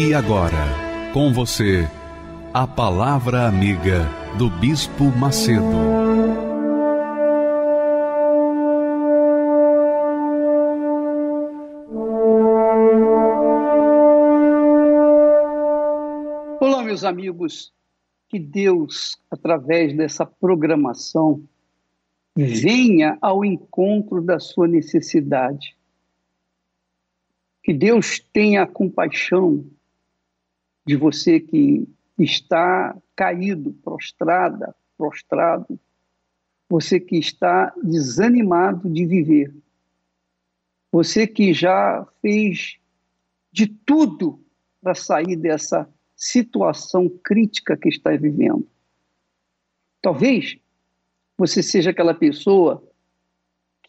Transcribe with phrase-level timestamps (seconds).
[0.00, 1.84] E agora, com você,
[2.54, 4.06] a Palavra Amiga
[4.38, 5.64] do Bispo Macedo.
[16.60, 17.72] Olá, meus amigos.
[18.28, 21.42] Que Deus, através dessa programação,
[22.36, 25.76] venha ao encontro da sua necessidade.
[27.64, 29.68] Que Deus tenha compaixão
[30.88, 31.86] de você que
[32.18, 35.78] está caído, prostrada, prostrado,
[36.66, 39.54] você que está desanimado de viver,
[40.90, 42.78] você que já fez
[43.52, 44.42] de tudo
[44.80, 45.86] para sair dessa
[46.16, 48.66] situação crítica que está vivendo.
[50.00, 50.56] Talvez
[51.36, 52.82] você seja aquela pessoa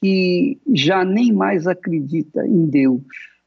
[0.01, 3.38] que já nem mais acredita em Deus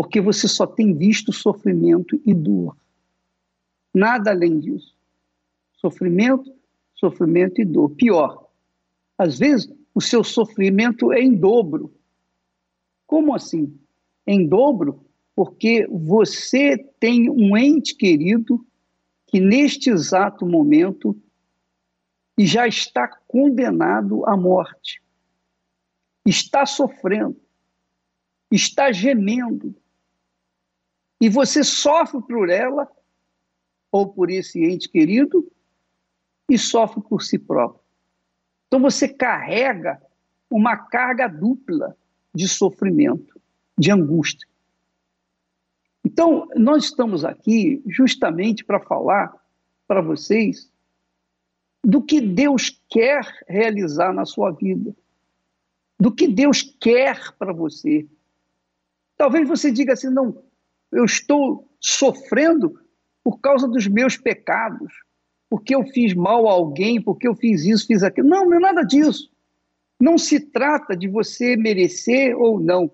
[0.00, 2.74] porque você só tem visto sofrimento e dor.
[3.94, 4.96] Nada além disso.
[5.74, 6.50] Sofrimento,
[6.94, 7.90] sofrimento e dor.
[7.90, 8.48] Pior,
[9.18, 11.94] às vezes o seu sofrimento é em dobro.
[13.06, 13.78] Como assim?
[14.26, 15.04] Em dobro,
[15.36, 18.66] porque você tem um ente querido
[19.26, 21.14] que neste exato momento
[22.38, 25.02] já está condenado à morte.
[26.24, 27.38] Está sofrendo,
[28.50, 29.78] está gemendo,
[31.20, 32.90] e você sofre por ela
[33.92, 35.50] ou por esse ente querido
[36.48, 37.80] e sofre por si próprio.
[38.66, 40.00] Então você carrega
[40.48, 41.96] uma carga dupla
[42.34, 43.40] de sofrimento,
[43.76, 44.48] de angústia.
[46.04, 49.32] Então, nós estamos aqui justamente para falar
[49.86, 50.70] para vocês
[51.84, 54.94] do que Deus quer realizar na sua vida,
[55.98, 58.08] do que Deus quer para você.
[59.16, 60.42] Talvez você diga assim: não,
[60.92, 62.78] eu estou sofrendo
[63.22, 64.92] por causa dos meus pecados,
[65.48, 68.28] porque eu fiz mal a alguém, porque eu fiz isso, fiz aquilo.
[68.28, 69.30] Não, não é nada disso.
[70.00, 72.90] Não se trata de você merecer ou não.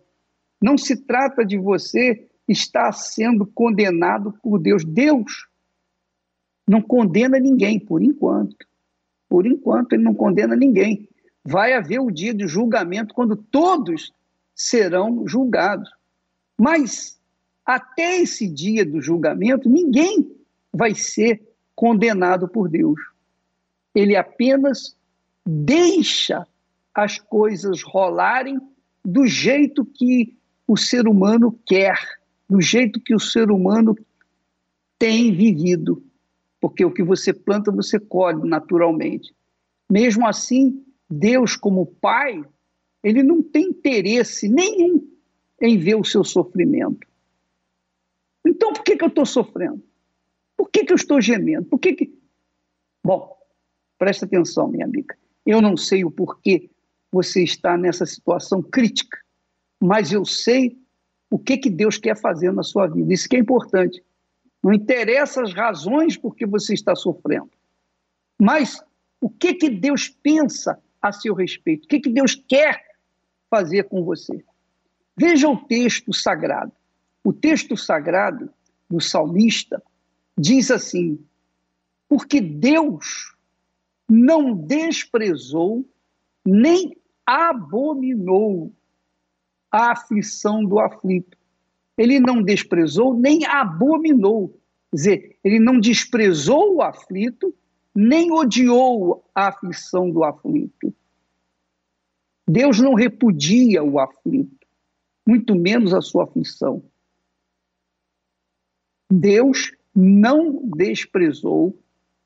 [0.60, 4.84] Não se trata de você estar sendo condenado por Deus.
[4.84, 5.46] Deus
[6.66, 8.66] não condena ninguém, por enquanto.
[9.28, 11.08] Por enquanto, ele não condena ninguém.
[11.44, 14.12] Vai haver o dia de julgamento quando todos
[14.54, 15.88] serão julgados.
[16.58, 17.16] Mas
[17.66, 20.31] até esse dia do julgamento, ninguém
[20.72, 21.43] vai ser
[21.75, 23.00] condenado por Deus.
[23.93, 24.97] Ele apenas
[25.44, 26.47] deixa
[26.94, 28.60] as coisas rolarem
[29.04, 31.99] do jeito que o ser humano quer,
[32.49, 33.97] do jeito que o ser humano
[34.98, 36.03] tem vivido.
[36.60, 39.34] Porque o que você planta, você colhe naturalmente.
[39.91, 42.44] Mesmo assim, Deus, como Pai,
[43.03, 45.06] ele não tem interesse nenhum
[45.60, 47.06] em ver o seu sofrimento.
[48.46, 49.82] Então, por que, que eu estou sofrendo?
[50.56, 51.66] Por que, que eu estou gemendo?
[51.66, 52.18] Por que, que.
[53.04, 53.36] Bom,
[53.98, 55.16] presta atenção, minha amiga.
[55.44, 56.70] Eu não sei o porquê
[57.10, 59.18] você está nessa situação crítica,
[59.80, 60.78] mas eu sei
[61.30, 63.12] o que, que Deus quer fazer na sua vida.
[63.12, 64.02] Isso que é importante.
[64.62, 67.50] Não interessa as razões por que você está sofrendo,
[68.38, 68.82] mas
[69.20, 72.84] o que, que Deus pensa a seu respeito, o que, que Deus quer
[73.48, 74.44] fazer com você.
[75.16, 76.72] Veja o texto sagrado.
[77.26, 78.48] O texto sagrado
[78.88, 79.82] do salmista
[80.38, 81.19] diz assim:
[82.09, 83.34] porque Deus
[84.09, 85.84] não desprezou
[86.45, 86.97] nem
[87.27, 88.72] abominou
[89.72, 91.36] a aflição do aflito.
[91.98, 94.50] Ele não desprezou nem abominou.
[94.92, 97.53] Quer dizer, ele não desprezou o aflito,
[97.92, 100.95] nem odiou a aflição do aflito.
[102.47, 104.65] Deus não repudia o aflito,
[105.27, 106.84] muito menos a sua aflição.
[109.10, 111.78] Deus não desprezou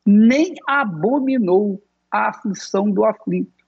[0.06, 3.65] nem abominou a aflição do aflito,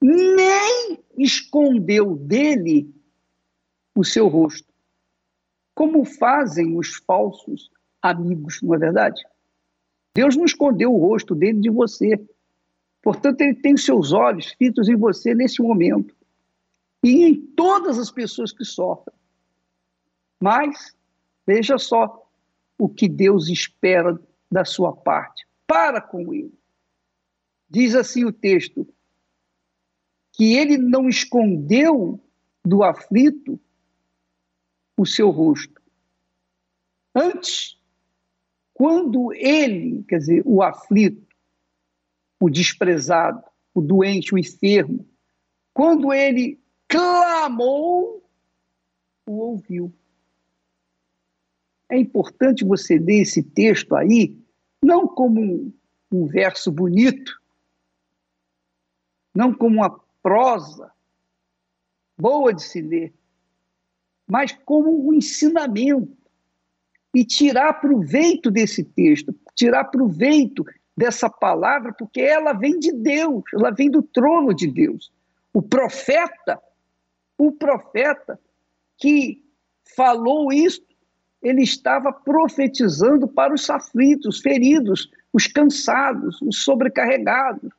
[0.00, 2.94] nem escondeu dele
[3.94, 4.72] o seu rosto,
[5.74, 7.70] como fazem os falsos
[8.00, 9.20] amigos, não é verdade?
[10.14, 12.20] Deus não escondeu o rosto dele de você.
[13.02, 16.14] Portanto, ele tem seus olhos fitos em você nesse momento
[17.02, 19.16] e em todas as pessoas que sofrem.
[20.40, 20.96] Mas
[21.48, 22.30] veja só
[22.76, 24.20] o que Deus espera
[24.52, 25.48] da sua parte.
[25.66, 26.52] Para com ele.
[27.70, 28.86] Diz assim o texto:
[30.34, 32.22] que ele não escondeu
[32.62, 33.58] do aflito
[34.94, 35.80] o seu rosto.
[37.14, 37.80] Antes,
[38.74, 41.26] quando ele, quer dizer, o aflito,
[42.38, 43.42] o desprezado,
[43.74, 45.08] o doente, o enfermo,
[45.72, 48.22] quando ele clamou,
[49.26, 49.92] o ouviu.
[51.88, 54.36] É importante você ler esse texto aí,
[54.82, 55.72] não como um,
[56.12, 57.40] um verso bonito,
[59.34, 60.92] não como uma prosa
[62.18, 63.14] boa de se ler,
[64.26, 66.16] mas como um ensinamento.
[67.14, 70.64] E tirar proveito desse texto, tirar proveito
[70.94, 75.10] dessa palavra, porque ela vem de Deus, ela vem do trono de Deus.
[75.52, 76.60] O profeta,
[77.38, 78.38] o profeta
[78.98, 79.42] que
[79.96, 80.82] falou isso,
[81.42, 87.70] ele estava profetizando para os aflitos, os feridos, os cansados, os sobrecarregados.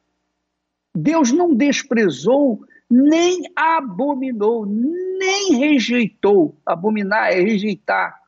[0.95, 6.57] Deus não desprezou, nem abominou, nem rejeitou.
[6.65, 8.19] Abominar é rejeitar,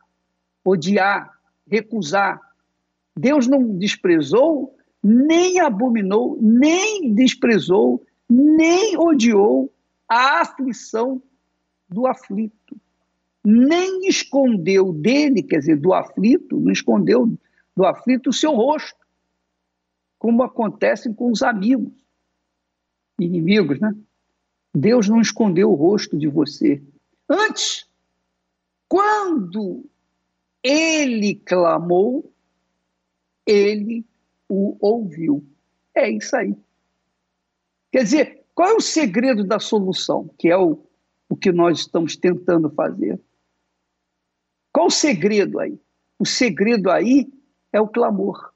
[0.64, 1.38] odiar,
[1.68, 2.40] recusar.
[3.16, 9.74] Deus não desprezou, nem abominou, nem desprezou, nem odiou
[10.08, 11.22] a aflição
[11.90, 12.81] do aflito.
[13.44, 17.34] Nem escondeu dele, quer dizer, do aflito, não escondeu
[17.76, 19.00] do aflito o seu rosto,
[20.20, 21.92] como acontece com os amigos
[23.20, 23.96] inimigos, né?
[24.74, 26.82] Deus não escondeu o rosto de você.
[27.30, 27.88] Antes,
[28.88, 29.86] quando
[30.64, 32.32] ele clamou,
[33.46, 34.06] ele
[34.48, 35.44] o ouviu.
[35.94, 36.56] É isso aí.
[37.92, 40.30] Quer dizer, qual é o segredo da solução?
[40.38, 40.80] Que é o,
[41.30, 43.20] o que nós estamos tentando fazer.
[44.72, 45.80] Qual o segredo aí?
[46.18, 47.32] O segredo aí
[47.74, 48.52] é o clamor.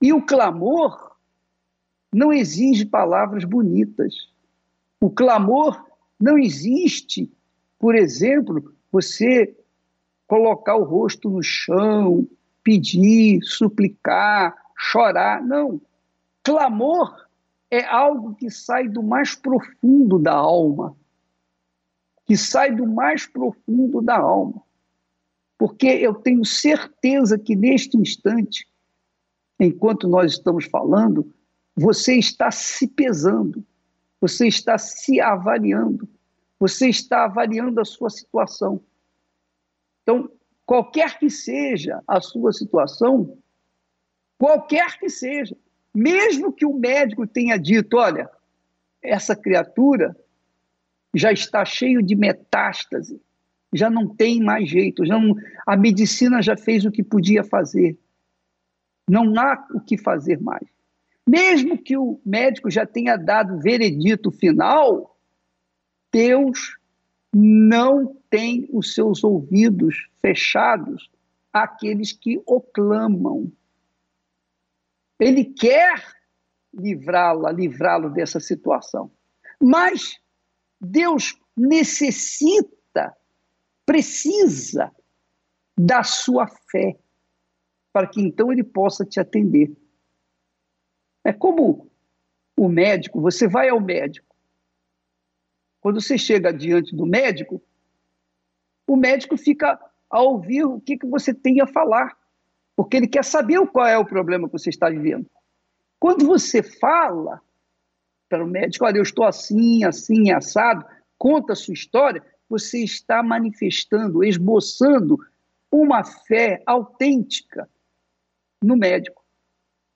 [0.00, 1.16] E o clamor
[2.12, 4.28] não exige palavras bonitas.
[5.00, 5.84] O clamor
[6.20, 7.32] não existe,
[7.78, 9.56] por exemplo, você
[10.26, 12.26] colocar o rosto no chão,
[12.62, 15.42] pedir, suplicar, chorar.
[15.42, 15.80] Não.
[16.42, 17.26] Clamor
[17.70, 20.96] é algo que sai do mais profundo da alma.
[22.32, 24.62] Que sai do mais profundo da alma.
[25.58, 28.66] Porque eu tenho certeza que neste instante,
[29.60, 31.30] enquanto nós estamos falando,
[31.76, 33.62] você está se pesando,
[34.18, 36.08] você está se avaliando,
[36.58, 38.80] você está avaliando a sua situação.
[40.02, 40.30] Então,
[40.64, 43.36] qualquer que seja a sua situação,
[44.38, 45.54] qualquer que seja,
[45.94, 48.30] mesmo que o médico tenha dito, olha,
[49.02, 50.16] essa criatura
[51.14, 53.20] já está cheio de metástase,
[53.72, 55.34] já não tem mais jeito, já não,
[55.66, 57.98] a medicina já fez o que podia fazer.
[59.08, 60.66] Não há o que fazer mais.
[61.26, 65.16] Mesmo que o médico já tenha dado o veredito final,
[66.12, 66.76] Deus
[67.34, 71.10] não tem os seus ouvidos fechados
[71.52, 73.50] àqueles que o clamam.
[75.18, 76.02] Ele quer
[76.74, 79.10] livrá-la, livrá-lo dessa situação.
[79.60, 80.20] Mas
[80.84, 83.16] Deus necessita,
[83.86, 84.90] precisa
[85.78, 86.98] da sua fé,
[87.92, 89.70] para que então ele possa te atender.
[91.24, 91.88] É como
[92.56, 94.34] o médico, você vai ao médico.
[95.80, 97.62] Quando você chega diante do médico,
[98.86, 99.78] o médico fica
[100.10, 102.16] a ouvir o que, que você tem a falar,
[102.74, 105.30] porque ele quer saber qual é o problema que você está vivendo.
[106.00, 107.40] Quando você fala
[108.32, 110.86] para o médico, olha, eu estou assim, assim, assado,
[111.18, 115.18] conta a sua história, você está manifestando, esboçando
[115.70, 117.68] uma fé autêntica
[118.64, 119.22] no médico.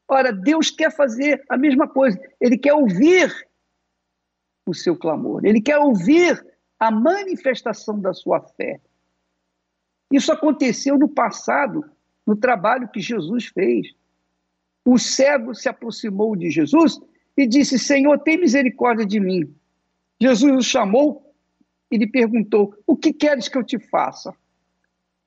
[0.07, 2.21] Ora, Deus quer fazer a mesma coisa.
[2.38, 3.35] Ele quer ouvir
[4.66, 5.47] o seu clamor.
[5.47, 6.47] Ele quer ouvir
[6.78, 8.83] a manifestação da sua fé.
[10.12, 11.83] Isso aconteceu no passado,
[12.26, 13.95] no trabalho que Jesus fez.
[14.85, 17.00] O cego se aproximou de Jesus
[17.37, 19.55] e disse: Senhor, tem misericórdia de mim.
[20.21, 21.35] Jesus o chamou
[21.90, 24.35] e lhe perguntou: O que queres que eu te faça?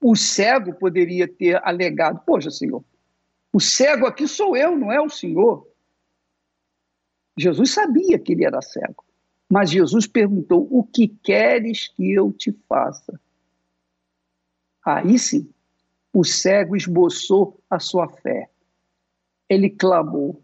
[0.02, 2.84] O cego poderia ter alegado: Poxa, Senhor,
[3.54, 5.68] o cego aqui sou eu, não é o Senhor.
[7.38, 9.06] Jesus sabia que ele era cego,
[9.50, 13.20] mas Jesus perguntou: O que queres que eu te faça?
[14.84, 15.48] Aí sim,
[16.12, 18.50] o cego esboçou a sua fé.
[19.48, 20.42] Ele clamou: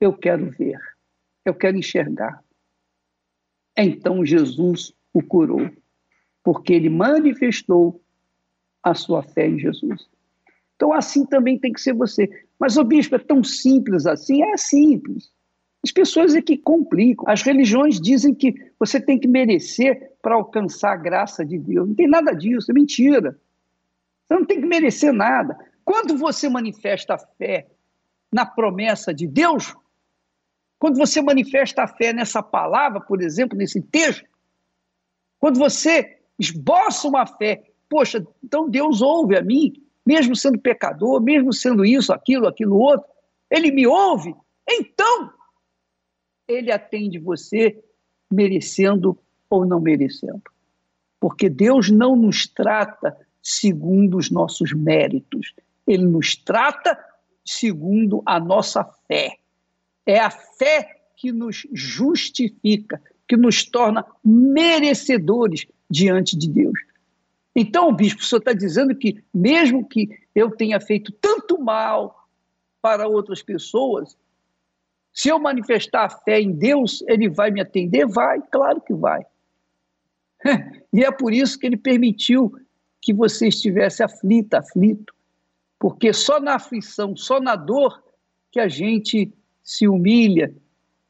[0.00, 0.78] Eu quero ver,
[1.44, 2.42] eu quero enxergar.
[3.76, 5.70] Então Jesus o curou.
[6.46, 8.00] porque ele manifestou
[8.80, 10.08] a sua fé em Jesus.
[10.76, 12.30] Então, assim também tem que ser você.
[12.56, 14.44] Mas, o bispo, é tão simples assim?
[14.44, 15.32] É simples.
[15.82, 17.24] As pessoas é que complicam.
[17.28, 21.88] As religiões dizem que você tem que merecer para alcançar a graça de Deus.
[21.88, 23.36] Não tem nada disso, é mentira.
[24.28, 25.58] Você não tem que merecer nada.
[25.84, 27.66] Quando você manifesta a fé
[28.32, 29.74] na promessa de Deus,
[30.78, 34.24] quando você manifesta a fé nessa palavra, por exemplo, nesse texto,
[35.38, 39.72] quando você esboça uma fé, poxa, então Deus ouve a mim,
[40.04, 43.06] mesmo sendo pecador, mesmo sendo isso, aquilo, aquilo outro,
[43.50, 44.34] ele me ouve,
[44.68, 45.32] então
[46.46, 47.82] ele atende você
[48.30, 49.18] merecendo
[49.48, 50.42] ou não merecendo.
[51.18, 55.54] Porque Deus não nos trata segundo os nossos méritos,
[55.86, 56.98] ele nos trata
[57.44, 59.38] segundo a nossa fé.
[60.06, 66.78] É a fé que nos justifica, que nos torna merecedores diante de Deus.
[67.54, 72.28] Então, bispo, o senhor está dizendo que, mesmo que eu tenha feito tanto mal
[72.82, 74.16] para outras pessoas,
[75.12, 78.06] se eu manifestar a fé em Deus, ele vai me atender?
[78.06, 79.24] Vai, claro que vai.
[80.92, 82.54] E é por isso que ele permitiu
[83.02, 85.14] que você estivesse aflita, aflito,
[85.78, 88.02] porque só na aflição, só na dor,
[88.50, 89.30] que a gente
[89.66, 90.54] se humilha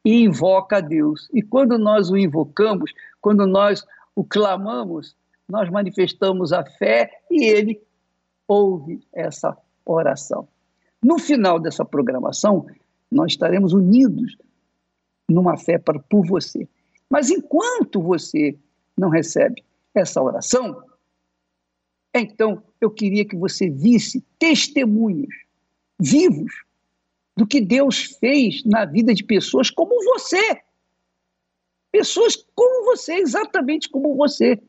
[0.02, 1.28] e invoca a Deus.
[1.32, 3.84] E quando nós o invocamos, quando nós
[4.14, 5.14] o clamamos,
[5.46, 7.80] nós manifestamos a fé e ele
[8.48, 10.48] ouve essa oração.
[11.02, 12.66] No final dessa programação,
[13.12, 14.36] nós estaremos unidos
[15.28, 16.66] numa fé para, por você.
[17.10, 18.56] Mas enquanto você
[18.96, 19.62] não recebe
[19.94, 20.82] essa oração,
[22.14, 25.34] então eu queria que você visse testemunhos
[26.00, 26.64] vivos
[27.36, 30.62] do que Deus fez na vida de pessoas como você.
[31.92, 34.60] Pessoas como você, exatamente como você,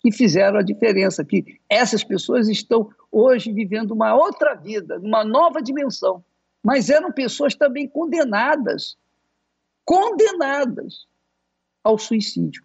[0.00, 5.60] que fizeram a diferença, que essas pessoas estão hoje vivendo uma outra vida, uma nova
[5.60, 6.24] dimensão
[6.62, 8.98] mas eram pessoas também condenadas
[9.84, 11.08] condenadas
[11.82, 12.62] ao suicídio.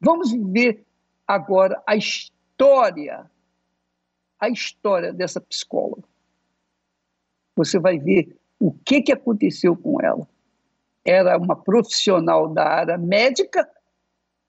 [0.00, 0.86] Vamos ver
[1.26, 3.28] agora a história,
[4.38, 6.06] a história dessa psicóloga.
[7.56, 10.26] Você vai ver o que, que aconteceu com ela.
[11.04, 13.68] Era uma profissional da área médica,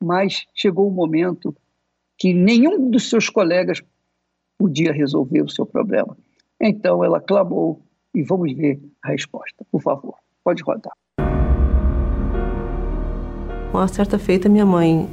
[0.02, 1.56] mas chegou um momento
[2.18, 3.82] que nenhum dos seus colegas
[4.58, 6.18] podia resolver o seu problema.
[6.60, 7.82] Então ela clamou
[8.14, 9.66] e vamos ver a resposta.
[9.72, 10.94] Por favor, pode rodar.
[13.74, 15.10] Uma certa feita, minha mãe,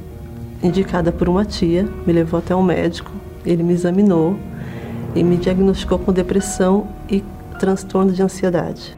[0.63, 3.11] indicada por uma tia, me levou até um médico.
[3.45, 4.37] Ele me examinou
[5.13, 7.21] e me diagnosticou com depressão e
[7.63, 8.97] transtorno de ansiedade.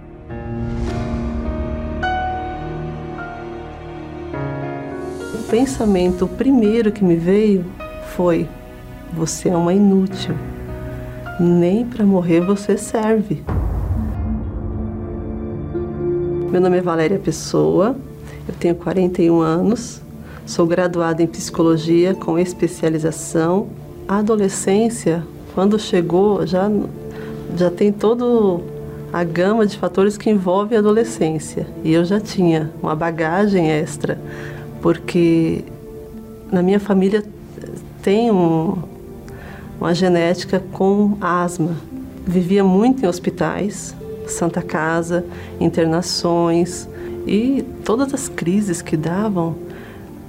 [5.36, 7.64] O pensamento primeiro que me veio
[8.16, 8.50] foi:
[9.14, 10.34] você é uma inútil.
[11.40, 13.44] Nem para morrer você serve.
[16.50, 17.96] Meu nome é Valéria Pessoa,
[18.48, 20.02] eu tenho 41 anos,
[20.44, 23.68] sou graduada em psicologia com especialização.
[24.08, 26.68] A adolescência, quando chegou, já,
[27.58, 28.62] já tem todo
[29.12, 31.68] a gama de fatores que envolve a adolescência.
[31.84, 34.20] E eu já tinha uma bagagem extra,
[34.82, 35.64] porque
[36.52, 37.24] na minha família
[38.02, 38.78] tem um,
[39.80, 41.76] uma genética com asma.
[42.26, 43.96] Vivia muito em hospitais,
[44.28, 45.26] Santa Casa,
[45.60, 46.88] internações
[47.26, 49.56] e todas as crises que davam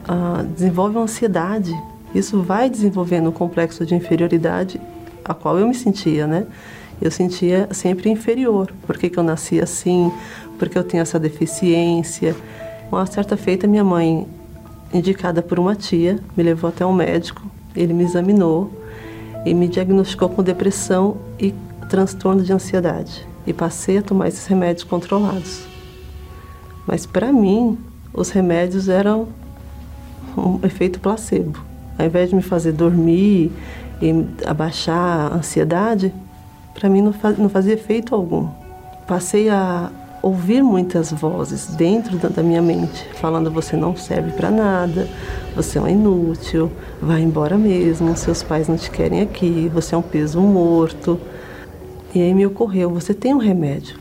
[0.09, 1.75] uh, desenvolvem ansiedade.
[2.15, 4.81] Isso vai desenvolvendo um complexo de inferioridade
[5.25, 6.47] a qual eu me sentia, né?
[7.01, 8.73] Eu sentia sempre inferior.
[8.87, 10.11] Por que, que eu nasci assim?
[10.59, 12.35] Por que eu tenho essa deficiência?
[12.91, 14.27] Uma certa feita, minha mãe,
[14.93, 17.43] indicada por uma tia, me levou até um médico.
[17.75, 18.71] Ele me examinou
[19.45, 21.55] e me diagnosticou com depressão e
[21.89, 25.63] transtorno de ansiedade e passei a tomar esses remédios controlados.
[26.87, 27.79] Mas para mim,
[28.13, 29.29] os remédios eram
[30.37, 31.61] um efeito placebo.
[31.99, 33.53] Ao invés de me fazer dormir
[34.01, 36.13] e abaixar a ansiedade,
[36.77, 38.49] para mim não fazia efeito algum.
[39.07, 39.91] Passei a
[40.23, 45.09] ouvir muitas vozes dentro da minha mente, falando: você não serve para nada,
[45.55, 49.99] você é um inútil, vai embora mesmo, seus pais não te querem aqui, você é
[49.99, 51.19] um peso morto.
[52.15, 53.99] E aí me ocorreu: você tem um remédio.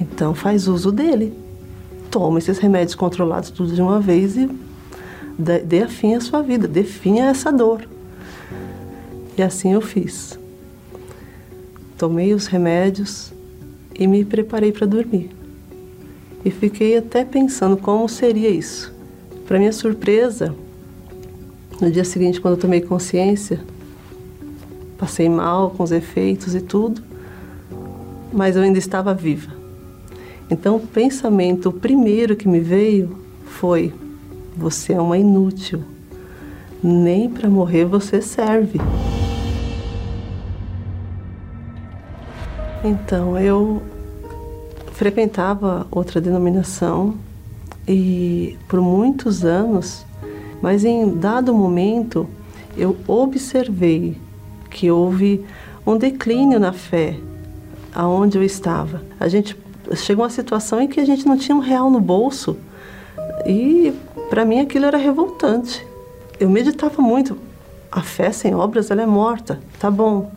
[0.00, 1.32] Então faz uso dele.
[2.10, 4.48] Toma esses remédios controlados tudo de uma vez e
[5.38, 7.86] dê fim à sua vida, dê fim a essa dor.
[9.36, 10.38] E assim eu fiz.
[11.98, 13.32] Tomei os remédios
[13.94, 15.30] e me preparei para dormir.
[16.44, 18.94] E fiquei até pensando como seria isso.
[19.46, 20.54] Para minha surpresa,
[21.80, 23.60] No dia seguinte, quando eu tomei consciência,
[24.96, 27.02] passei mal com os efeitos e tudo,
[28.32, 29.52] mas eu ainda estava viva.
[30.50, 33.92] Então, o pensamento o primeiro que me veio foi:
[34.56, 35.82] você é uma inútil.
[36.82, 38.80] Nem para morrer você serve.
[42.84, 43.82] Então, eu
[44.92, 47.14] frequentava outra denominação
[47.86, 50.04] e por muitos anos,
[50.62, 52.26] mas em dado momento
[52.76, 54.16] eu observei
[54.70, 55.44] que houve
[55.86, 57.18] um declínio na fé
[57.94, 59.02] aonde eu estava.
[59.18, 59.56] A gente
[59.94, 62.56] chegou a uma situação em que a gente não tinha um real no bolso
[63.46, 63.94] e
[64.28, 65.86] para mim aquilo era revoltante.
[66.38, 67.38] Eu meditava muito.
[67.90, 69.60] A fé sem obras ela é morta.
[69.78, 70.30] Tá bom.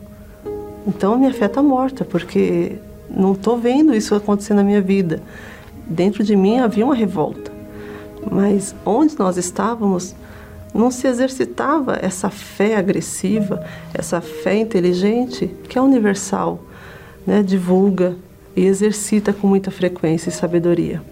[0.86, 2.76] Então minha fé está morta porque
[3.08, 5.22] não estou vendo isso acontecer na minha vida.
[5.86, 7.50] Dentro de mim havia uma revolta.
[8.30, 10.14] Mas onde nós estávamos,
[10.72, 16.60] não se exercitava essa fé agressiva, essa fé inteligente que é universal,
[17.26, 17.42] né?
[17.42, 18.16] divulga
[18.54, 21.02] e exercita com muita frequência e sabedoria.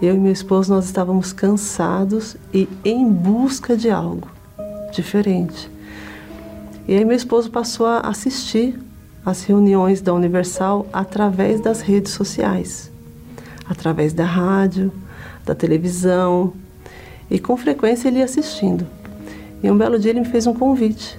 [0.00, 4.28] Eu e meu esposo nós estávamos cansados e em busca de algo
[4.92, 5.73] diferente.
[6.86, 8.78] E aí meu esposo passou a assistir
[9.24, 12.92] às reuniões da Universal através das redes sociais,
[13.66, 14.92] através da rádio,
[15.46, 16.52] da televisão,
[17.30, 18.86] e com frequência ele ia assistindo.
[19.62, 21.18] E um belo dia ele me fez um convite.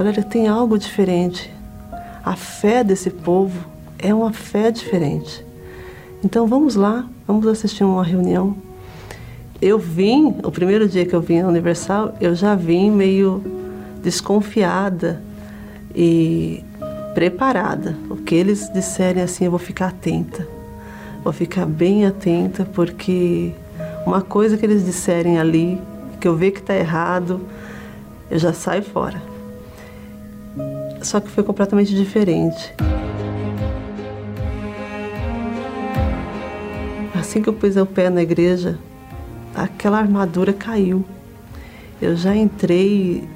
[0.00, 1.48] Olha, tem algo diferente.
[2.24, 3.64] A fé desse povo
[4.00, 5.46] é uma fé diferente.
[6.24, 8.56] Então vamos lá, vamos assistir uma reunião.
[9.60, 13.61] Eu vim, o primeiro dia que eu vim à Universal, eu já vim meio
[14.02, 15.22] desconfiada
[15.94, 16.64] e
[17.14, 17.96] preparada.
[18.10, 20.46] O que eles disserem assim, eu vou ficar atenta.
[21.22, 23.52] Vou ficar bem atenta porque
[24.04, 25.80] uma coisa que eles disserem ali,
[26.20, 27.40] que eu ver que está errado,
[28.30, 29.22] eu já saio fora.
[31.02, 32.74] Só que foi completamente diferente.
[37.14, 38.78] Assim que eu pus o pé na igreja,
[39.54, 41.04] aquela armadura caiu.
[42.00, 43.28] Eu já entrei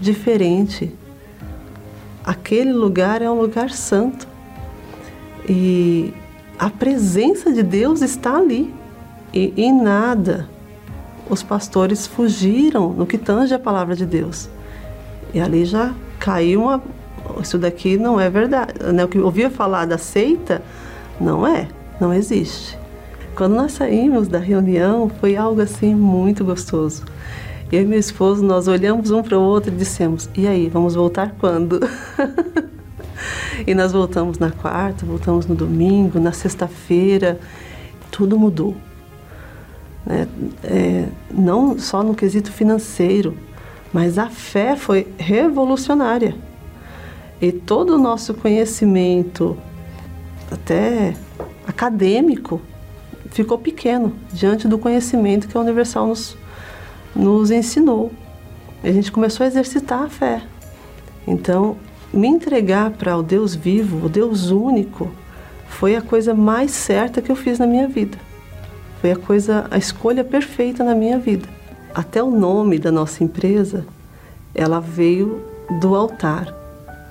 [0.00, 0.92] diferente.
[2.24, 4.26] Aquele lugar é um lugar santo.
[5.48, 6.12] E
[6.58, 8.72] a presença de Deus está ali.
[9.32, 10.48] E em nada
[11.28, 14.48] os pastores fugiram no que tange a palavra de Deus.
[15.32, 16.82] E ali já caiu uma.
[17.40, 18.74] Isso daqui não é verdade.
[18.92, 19.04] Né?
[19.04, 20.60] O que ouvia falar da seita,
[21.20, 21.68] não é,
[22.00, 22.76] não existe.
[23.36, 27.04] Quando nós saímos da reunião, foi algo assim muito gostoso.
[27.70, 30.94] Eu e meu esposo, nós olhamos um para o outro e dissemos: e aí, vamos
[30.94, 31.80] voltar quando?
[33.66, 37.38] e nós voltamos na quarta, voltamos no domingo, na sexta-feira,
[38.10, 38.76] tudo mudou
[40.04, 40.26] né?
[40.64, 43.36] é, não só no quesito financeiro,
[43.92, 46.34] mas a fé foi revolucionária.
[47.40, 49.56] E todo o nosso conhecimento,
[50.50, 51.14] até
[51.66, 52.60] acadêmico,
[53.30, 56.36] ficou pequeno diante do conhecimento que a Universal nos,
[57.14, 58.12] nos ensinou.
[58.82, 60.42] A gente começou a exercitar a fé.
[61.26, 61.76] Então,
[62.12, 65.10] me entregar para o Deus vivo, o Deus único,
[65.68, 68.18] foi a coisa mais certa que eu fiz na minha vida.
[69.00, 71.48] Foi a coisa, a escolha perfeita na minha vida.
[71.94, 73.86] Até o nome da nossa empresa,
[74.54, 75.42] ela veio
[75.80, 76.54] do altar,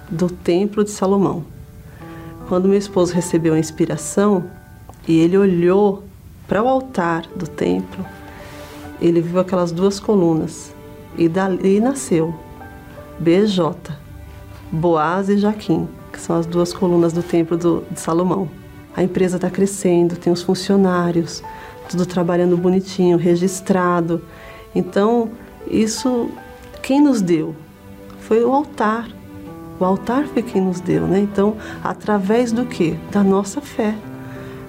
[0.09, 1.43] do Templo de Salomão.
[2.47, 4.43] Quando meu esposo recebeu a inspiração
[5.07, 6.03] e ele olhou
[6.47, 8.03] para o altar do templo,
[9.01, 10.73] ele viu aquelas duas colunas
[11.17, 12.33] e dali nasceu
[13.19, 13.75] BJ,
[14.71, 18.49] Boaz e Jaquim, que são as duas colunas do templo do, de Salomão.
[18.95, 21.43] A empresa está crescendo, tem os funcionários,
[21.89, 24.21] tudo trabalhando bonitinho, registrado.
[24.73, 25.31] Então,
[25.69, 26.29] isso
[26.81, 27.55] quem nos deu
[28.21, 29.07] foi o altar.
[29.79, 31.19] O altar foi quem nos deu, né?
[31.19, 32.91] Então, através do que?
[33.11, 33.95] Da nossa fé,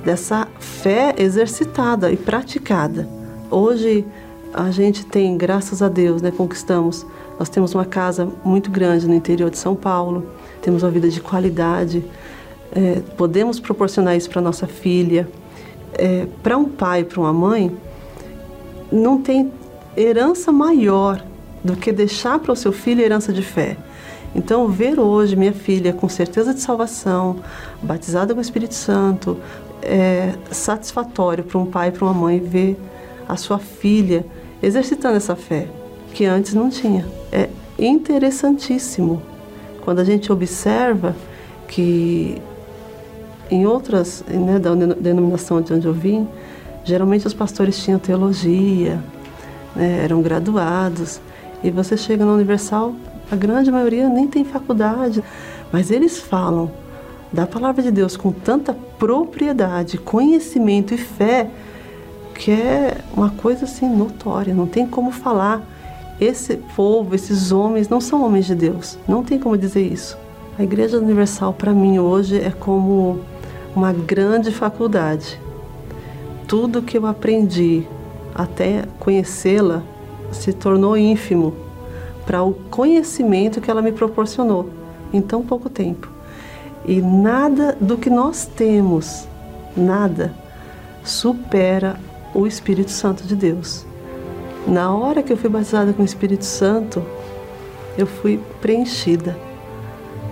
[0.04, 3.08] dessa fé exercitada e praticada.
[3.50, 4.06] Hoje
[4.52, 7.06] a gente tem, graças a Deus, né, conquistamos.
[7.38, 10.26] Nós temos uma casa muito grande no interior de São Paulo,
[10.60, 12.04] temos uma vida de qualidade,
[12.72, 15.28] é, podemos proporcionar isso para nossa filha
[15.94, 17.76] é, para um pai, para uma mãe,
[18.90, 19.52] não tem
[19.96, 21.22] herança maior
[21.62, 23.76] do que deixar para o seu filho herança de fé.
[24.34, 27.40] Então, ver hoje minha filha com certeza de salvação,
[27.82, 29.36] batizada com o Espírito Santo,
[29.82, 32.78] é satisfatório para um pai e para uma mãe ver
[33.28, 34.24] a sua filha
[34.62, 35.68] exercitando essa fé,
[36.12, 37.06] que antes não tinha.
[37.32, 39.22] É interessantíssimo
[39.82, 41.16] quando a gente observa
[41.66, 42.40] que
[43.50, 46.28] em outras, né, da denominação de onde eu vim,
[46.84, 49.02] geralmente os pastores tinham teologia,
[49.74, 51.20] né, eram graduados,
[51.62, 52.94] e você chega na Universal,
[53.30, 55.22] a grande maioria nem tem faculdade,
[55.72, 56.70] mas eles falam
[57.32, 61.48] da palavra de Deus com tanta propriedade, conhecimento e fé,
[62.40, 65.62] que é uma coisa assim notória, não tem como falar.
[66.18, 70.16] Esse povo, esses homens não são homens de Deus, não tem como dizer isso.
[70.58, 73.20] A Igreja Universal para mim hoje é como
[73.76, 75.38] uma grande faculdade.
[76.48, 77.86] Tudo que eu aprendi
[78.34, 79.82] até conhecê-la
[80.32, 81.54] se tornou ínfimo
[82.24, 84.70] para o conhecimento que ela me proporcionou
[85.12, 86.08] em tão pouco tempo.
[86.86, 89.28] E nada do que nós temos,
[89.76, 90.32] nada,
[91.04, 91.96] supera
[92.34, 93.84] o Espírito Santo de Deus.
[94.66, 97.04] Na hora que eu fui batizada com o Espírito Santo,
[97.96, 99.36] eu fui preenchida.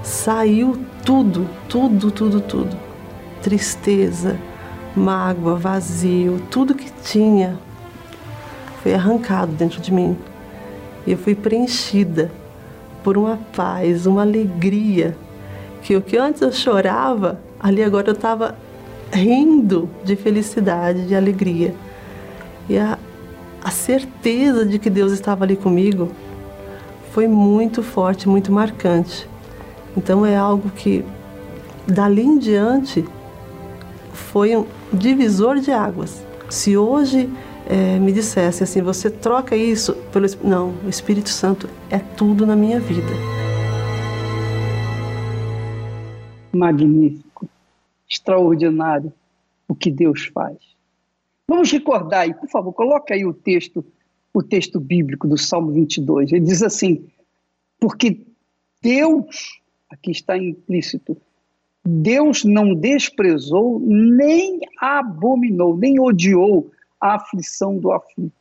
[0.02, 2.76] Saiu tudo, tudo, tudo, tudo.
[3.42, 4.38] Tristeza,
[4.94, 7.58] mágoa, vazio, tudo que tinha
[8.82, 10.16] foi arrancado dentro de mim.
[11.06, 12.30] E eu fui preenchida
[13.02, 15.16] por uma paz, uma alegria
[15.82, 18.56] que o que antes eu chorava, ali agora eu estava
[19.12, 21.74] rindo de felicidade, de alegria.
[22.68, 22.98] E a,
[23.62, 26.10] a certeza de que Deus estava ali comigo
[27.12, 29.28] foi muito forte, muito marcante.
[29.96, 31.04] Então é algo que
[31.86, 33.04] dali em diante
[34.12, 36.22] foi um divisor de águas.
[36.48, 37.28] Se hoje
[37.66, 42.56] é, me dissesse assim, você troca isso pelo não, o Espírito Santo é tudo na
[42.56, 43.38] minha vida.
[46.58, 47.48] magnífico,
[48.08, 49.12] extraordinário
[49.66, 50.58] o que Deus faz.
[51.48, 53.82] Vamos recordar aí, por favor, coloque aí o texto,
[54.34, 56.30] o texto bíblico do Salmo 22.
[56.30, 57.08] Ele diz assim:
[57.80, 58.20] porque
[58.82, 61.16] Deus, aqui está implícito,
[61.82, 68.34] Deus não desprezou nem abominou, nem odiou a aflição do aflito,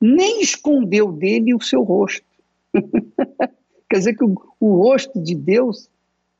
[0.00, 2.24] nem escondeu dele o seu rosto.
[3.90, 5.90] Quer dizer que o, o rosto de Deus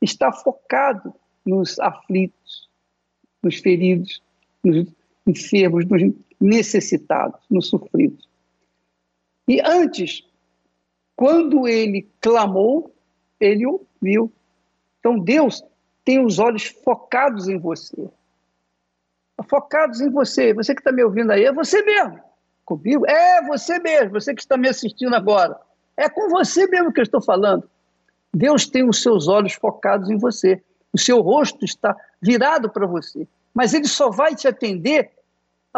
[0.00, 1.12] está focado
[1.44, 2.68] nos aflitos,
[3.42, 4.22] nos feridos,
[4.64, 4.86] nos
[5.28, 6.02] enfermos, nos
[6.40, 8.28] necessitados, nos sofridos.
[9.46, 10.24] E antes,
[11.16, 12.94] quando ele clamou,
[13.40, 14.32] ele ouviu.
[15.00, 15.64] Então Deus
[16.04, 18.08] tem os olhos focados em você.
[19.48, 20.52] Focados em você.
[20.52, 22.20] Você que está me ouvindo aí, é você mesmo.
[22.64, 23.06] Comigo?
[23.08, 25.58] É você mesmo, você que está me assistindo agora.
[25.96, 27.68] É com você mesmo que eu estou falando.
[28.32, 30.62] Deus tem os seus olhos focados em você.
[30.92, 33.26] O seu rosto está virado para você.
[33.54, 35.10] Mas ele só vai te atender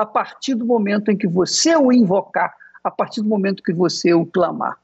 [0.00, 4.14] a partir do momento em que você o invocar, a partir do momento que você
[4.14, 4.78] o clamar.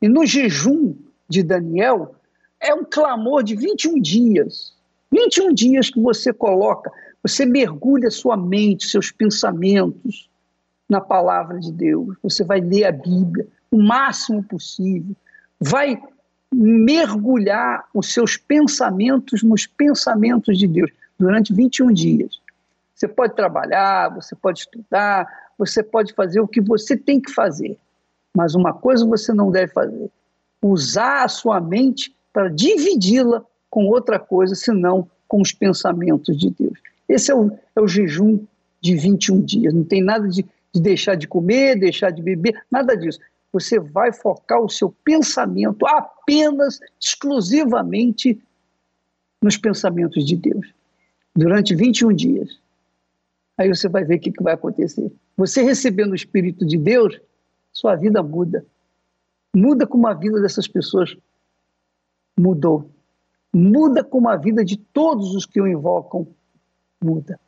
[0.00, 0.94] E no jejum
[1.28, 2.14] de Daniel,
[2.58, 4.72] é um clamor de 21 dias.
[5.12, 6.90] 21 dias que você coloca,
[7.22, 10.30] você mergulha sua mente, seus pensamentos
[10.88, 12.16] na palavra de Deus.
[12.22, 15.14] Você vai ler a Bíblia o máximo possível,
[15.60, 16.02] vai
[16.50, 22.40] mergulhar os seus pensamentos nos pensamentos de Deus durante 21 dias.
[22.98, 27.78] Você pode trabalhar, você pode estudar, você pode fazer o que você tem que fazer.
[28.36, 30.10] Mas uma coisa você não deve fazer:
[30.60, 36.78] usar a sua mente para dividi-la com outra coisa, senão com os pensamentos de Deus.
[37.08, 38.44] Esse é o, é o jejum
[38.80, 39.72] de 21 dias.
[39.72, 43.20] Não tem nada de, de deixar de comer, deixar de beber, nada disso
[43.52, 48.38] você vai focar o seu pensamento apenas, exclusivamente
[49.42, 50.66] nos pensamentos de Deus,
[51.34, 52.58] durante 21 dias.
[53.58, 55.12] Aí você vai ver o que, que vai acontecer.
[55.36, 57.20] Você recebendo o Espírito de Deus,
[57.72, 58.64] sua vida muda.
[59.54, 61.16] Muda como a vida dessas pessoas
[62.38, 62.88] mudou.
[63.52, 66.26] Muda como a vida de todos os que o invocam
[67.02, 67.38] muda.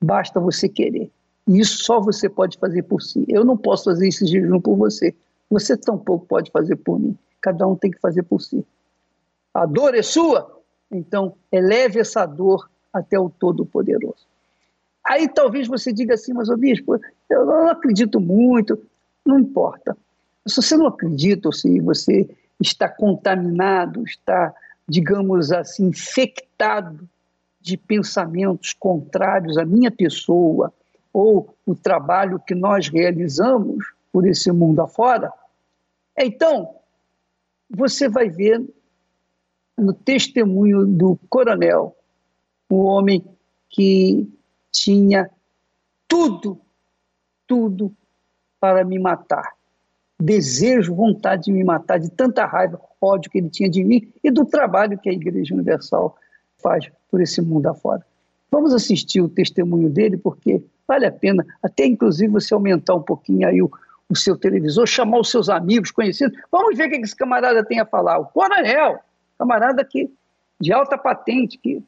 [0.00, 1.10] Basta você querer.
[1.46, 3.24] E isso só você pode fazer por si.
[3.26, 5.14] Eu não posso fazer esse jejum por você.
[5.48, 7.16] Você tampouco pode fazer por mim.
[7.40, 8.64] Cada um tem que fazer por si.
[9.54, 14.26] A dor é sua, então eleve essa dor até o Todo-Poderoso.
[15.08, 18.78] Aí talvez você diga assim, mas, ô bispo, eu não acredito muito.
[19.24, 19.96] Não importa.
[20.46, 22.28] Se você não acredita, ou se você
[22.60, 24.54] está contaminado, está,
[24.86, 27.08] digamos assim, infectado
[27.60, 30.72] de pensamentos contrários à minha pessoa
[31.12, 35.32] ou o trabalho que nós realizamos, por esse mundo afora,
[36.16, 36.74] então
[37.70, 38.64] você vai ver
[39.76, 41.94] no testemunho do coronel,
[42.70, 43.24] um homem
[43.70, 44.28] que
[44.78, 45.28] tinha
[46.06, 46.60] tudo,
[47.46, 47.92] tudo
[48.60, 49.54] para me matar.
[50.20, 54.30] Desejo, vontade de me matar, de tanta raiva, ódio que ele tinha de mim e
[54.30, 56.16] do trabalho que a Igreja Universal
[56.56, 58.04] faz por esse mundo afora.
[58.50, 63.46] Vamos assistir o testemunho dele, porque vale a pena, até inclusive você aumentar um pouquinho
[63.46, 63.70] aí o,
[64.08, 66.36] o seu televisor, chamar os seus amigos, conhecidos.
[66.50, 68.18] Vamos ver o que esse camarada tem a falar.
[68.18, 68.98] O coronel,
[69.38, 70.10] camarada que,
[70.60, 71.82] de alta patente, que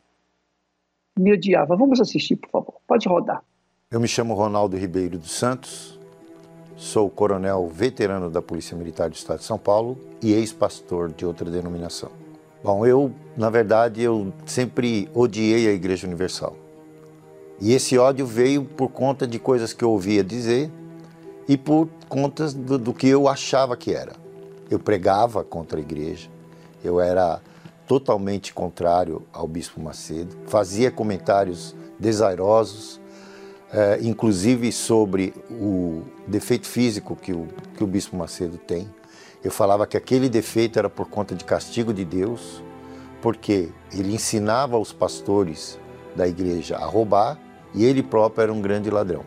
[1.19, 1.77] me odiava.
[1.77, 2.75] Vamos assistir, por favor.
[2.87, 3.43] Pode rodar.
[3.91, 5.99] Eu me chamo Ronaldo Ribeiro dos Santos,
[6.77, 11.51] sou coronel veterano da Polícia Militar do Estado de São Paulo e ex-pastor de outra
[11.51, 12.11] denominação.
[12.63, 16.55] Bom, eu, na verdade, eu sempre odiei a Igreja Universal.
[17.61, 20.71] E esse ódio veio por conta de coisas que eu ouvia dizer
[21.49, 24.13] e por conta do, do que eu achava que era.
[24.71, 26.29] Eu pregava contra a igreja,
[26.85, 27.41] eu era
[27.91, 33.01] totalmente contrário ao Bispo Macedo, fazia comentários desairosos,
[33.73, 38.89] eh, inclusive sobre o defeito físico que o, que o Bispo Macedo tem.
[39.43, 42.63] Eu falava que aquele defeito era por conta de castigo de Deus,
[43.21, 45.77] porque ele ensinava os pastores
[46.15, 47.41] da igreja a roubar
[47.75, 49.25] e ele próprio era um grande ladrão.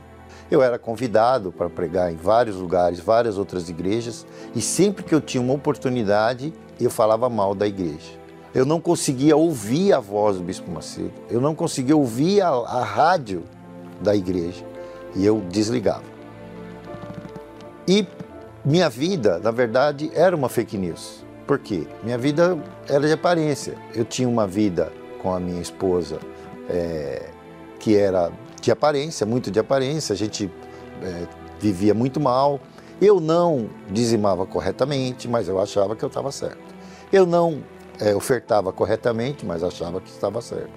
[0.49, 5.19] Eu era convidado para pregar em vários lugares, várias outras igrejas, e sempre que eu
[5.19, 8.22] tinha uma oportunidade, eu falava mal da igreja.
[8.53, 12.83] Eu não conseguia ouvir a voz do Bispo Macedo, eu não conseguia ouvir a, a
[12.83, 13.43] rádio
[14.01, 14.63] da igreja,
[15.15, 16.03] e eu desligava.
[17.87, 18.07] E
[18.63, 21.23] minha vida, na verdade, era uma fake news.
[21.45, 21.85] Por quê?
[22.03, 23.75] Minha vida era de aparência.
[23.93, 26.19] Eu tinha uma vida com a minha esposa
[26.69, 27.29] é,
[27.79, 30.49] que era de aparência, muito de aparência, a gente
[31.01, 31.27] é,
[31.59, 32.59] vivia muito mal.
[33.01, 36.73] Eu não dizimava corretamente, mas eu achava que eu estava certo.
[37.11, 37.61] Eu não
[37.99, 40.71] é, ofertava corretamente, mas achava que estava certo.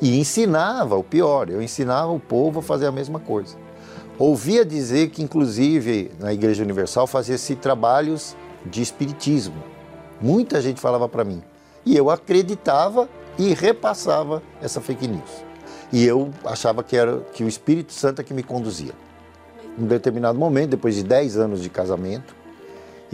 [0.00, 3.56] E ensinava o pior, eu ensinava o povo a fazer a mesma coisa.
[4.18, 9.62] Ouvia dizer que, inclusive, na Igreja Universal fazia-se trabalhos de espiritismo.
[10.20, 11.42] Muita gente falava para mim.
[11.86, 15.44] E eu acreditava e repassava essa fake news.
[15.92, 18.92] E eu achava que era que o Espírito Santo é que me conduzia.
[19.78, 22.34] Em um determinado momento, depois de 10 anos de casamento,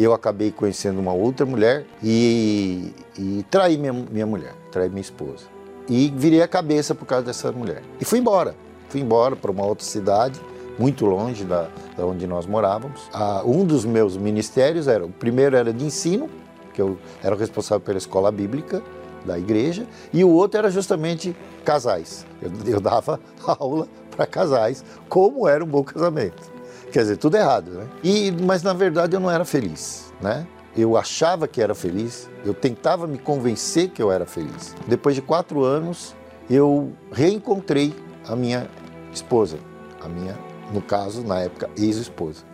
[0.02, 5.46] eu acabei conhecendo uma outra mulher e, e traí minha, minha mulher, traí minha esposa.
[5.88, 7.82] E virei a cabeça por causa dessa mulher.
[8.00, 8.54] E fui embora.
[8.88, 10.40] Fui embora para uma outra cidade,
[10.78, 13.08] muito longe da, da onde nós morávamos.
[13.12, 16.28] Ah, um dos meus ministérios era, o primeiro era de ensino,
[16.72, 18.82] que eu era responsável pela escola bíblica,
[19.24, 22.26] da igreja, e o outro era justamente casais.
[22.42, 26.53] Eu, eu dava aula para casais, como era um bom casamento.
[26.94, 27.88] Quer dizer, tudo errado, né?
[28.04, 30.46] E, mas na verdade eu não era feliz, né?
[30.76, 34.76] Eu achava que era feliz, eu tentava me convencer que eu era feliz.
[34.86, 36.14] Depois de quatro anos,
[36.48, 37.92] eu reencontrei
[38.28, 38.70] a minha
[39.12, 39.58] esposa,
[40.00, 40.38] a minha,
[40.72, 42.44] no caso, na época, ex-esposa.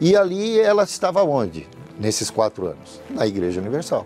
[0.00, 1.68] E ali ela estava onde?
[2.00, 3.00] Nesses quatro anos?
[3.08, 4.04] Na Igreja Universal.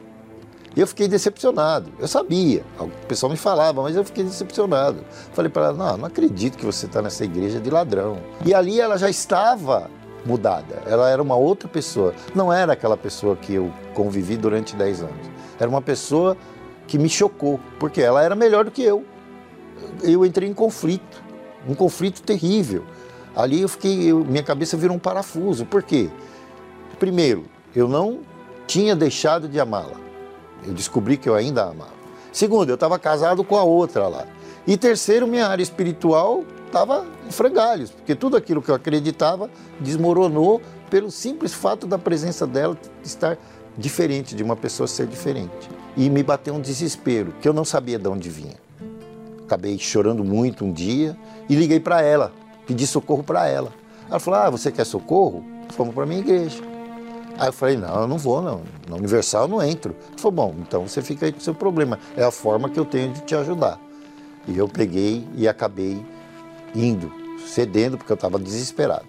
[0.75, 1.93] Eu fiquei decepcionado.
[1.99, 5.05] Eu sabia, o pessoal me falava, mas eu fiquei decepcionado.
[5.33, 8.19] Falei para ela: não, não acredito que você está nessa igreja de ladrão.
[8.45, 9.91] E ali ela já estava
[10.25, 10.83] mudada.
[10.87, 12.15] Ela era uma outra pessoa.
[12.35, 15.31] Não era aquela pessoa que eu convivi durante 10 anos.
[15.59, 16.37] Era uma pessoa
[16.87, 19.05] que me chocou, porque ela era melhor do que eu.
[20.03, 21.23] Eu entrei em conflito,
[21.69, 22.85] um conflito terrível.
[23.35, 25.65] Ali eu fiquei, eu, minha cabeça virou um parafuso.
[25.67, 26.11] Por quê?
[26.99, 28.21] Primeiro, eu não
[28.67, 30.12] tinha deixado de amá-la.
[30.67, 32.03] Eu descobri que eu ainda amava.
[32.33, 34.27] Segundo, eu estava casado com a outra lá.
[34.67, 40.63] E terceiro, minha área espiritual estava em frangalhos, porque tudo aquilo que eu acreditava desmoronou
[40.89, 43.37] pelo simples fato da presença dela estar
[43.77, 45.69] diferente, de uma pessoa ser diferente.
[45.97, 48.57] E me bateu um desespero, que eu não sabia de onde vinha.
[49.45, 51.17] Acabei chorando muito um dia
[51.49, 52.33] e liguei para ela,
[52.67, 53.73] pedi socorro para ela.
[54.09, 55.45] Ela falou: Ah, você quer socorro?
[55.71, 56.72] Fomos para minha igreja.
[57.39, 58.63] Aí eu falei, não, eu não vou, não.
[58.89, 59.95] Na Universal eu não entro.
[60.11, 61.99] Ele falou, bom, então você fica aí com o seu problema.
[62.17, 63.79] É a forma que eu tenho de te ajudar.
[64.47, 66.05] E eu peguei e acabei
[66.75, 67.13] indo,
[67.47, 69.07] cedendo, porque eu estava desesperado.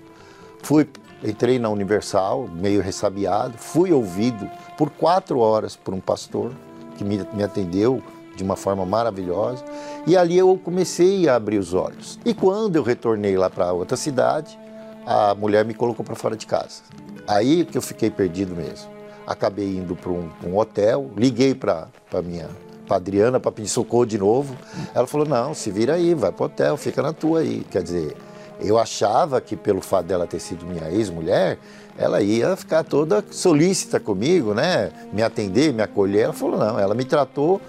[0.62, 0.88] Fui,
[1.24, 6.52] entrei na Universal, meio ressabiado, fui ouvido por quatro horas por um pastor
[6.98, 8.02] que me, me atendeu
[8.36, 9.64] de uma forma maravilhosa.
[10.08, 12.20] E ali eu comecei a abrir os olhos.
[12.26, 14.58] E quando eu retornei lá para outra cidade,
[15.06, 16.82] a mulher me colocou para fora de casa.
[17.28, 18.92] Aí que eu fiquei perdido mesmo.
[19.26, 22.50] Acabei indo para um, um, hotel, liguei para a minha
[22.86, 24.56] pra Adriana para pedir socorro de novo.
[24.94, 27.66] Ela falou: não, se vira aí, vai para hotel, fica na tua aí.
[27.72, 28.18] Quer dizer,
[28.60, 31.58] eu achava que pelo fato dela ter sido minha ex-mulher,
[31.98, 34.92] ela ia ficar toda solícita comigo, né?
[35.12, 36.26] Me atender, me acolher.
[36.26, 37.62] Ela falou: não, ela me tratou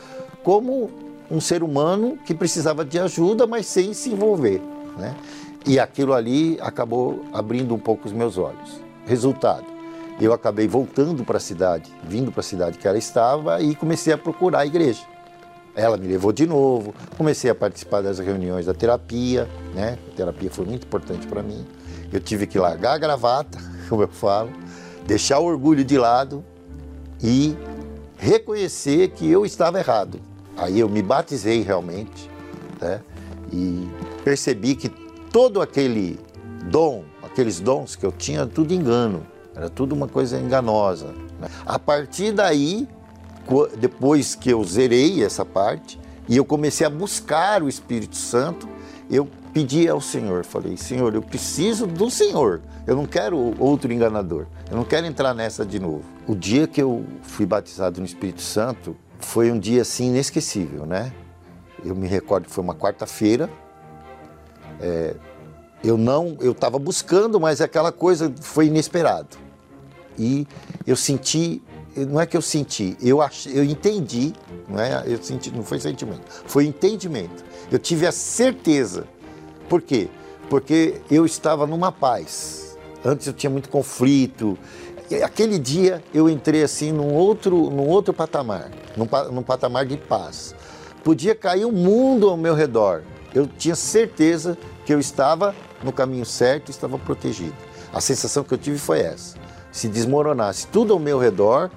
[0.42, 0.90] como
[1.30, 4.60] um ser humano que precisava de ajuda, mas sem se envolver,
[4.98, 5.14] né?
[5.66, 8.82] E aquilo ali acabou abrindo um pouco os meus olhos.
[9.06, 9.64] Resultado,
[10.20, 14.12] eu acabei voltando para a cidade, vindo para a cidade que ela estava e comecei
[14.12, 15.02] a procurar a igreja.
[15.74, 19.98] Ela me levou de novo, comecei a participar das reuniões da terapia, né?
[20.12, 21.66] A terapia foi muito importante para mim.
[22.12, 24.52] Eu tive que largar a gravata, como eu falo,
[25.04, 26.44] deixar o orgulho de lado
[27.22, 27.56] e
[28.16, 30.20] reconhecer que eu estava errado.
[30.56, 32.30] Aí eu me batizei realmente
[32.80, 33.00] né?
[33.52, 33.88] e
[34.22, 34.88] percebi que
[35.32, 36.20] todo aquele
[36.70, 41.08] dom, aqueles dons que eu tinha, tudo engano, era tudo uma coisa enganosa.
[41.40, 41.48] Né?
[41.66, 42.88] A partir daí,
[43.76, 48.68] depois que eu zerei essa parte e eu comecei a buscar o Espírito Santo,
[49.10, 54.46] eu pedi ao Senhor, falei, Senhor, eu preciso do Senhor, eu não quero outro enganador,
[54.70, 56.04] eu não quero entrar nessa de novo.
[56.28, 61.12] O dia que eu fui batizado no Espírito Santo foi um dia assim inesquecível, né?
[61.84, 63.50] Eu me recordo que foi uma quarta-feira.
[64.80, 65.14] É,
[65.84, 69.36] eu não, eu estava buscando, mas aquela coisa foi inesperado.
[70.18, 70.46] E
[70.86, 71.62] eu senti,
[71.94, 74.32] não é que eu senti, eu ach, eu entendi,
[74.66, 75.04] não é?
[75.06, 77.44] Eu senti, não foi sentimento, foi entendimento.
[77.70, 79.06] Eu tive a certeza.
[79.68, 80.08] Por quê?
[80.48, 82.78] Porque eu estava numa paz.
[83.04, 84.58] Antes eu tinha muito conflito.
[85.22, 90.54] Aquele dia eu entrei assim num outro, num outro patamar, num, num patamar de paz.
[91.02, 93.02] Podia cair um mundo ao meu redor.
[93.34, 97.54] Eu tinha certeza que eu estava no caminho certo, estava protegido.
[97.92, 99.36] A sensação que eu tive foi essa.
[99.72, 101.70] Se desmoronasse tudo ao meu redor,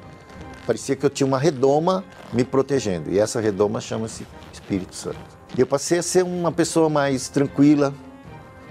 [0.65, 3.12] parecia que eu tinha uma redoma me protegendo.
[3.12, 5.17] E essa redoma chama-se Espírito Santo.
[5.58, 7.93] E eu passei a ser uma pessoa mais tranquila,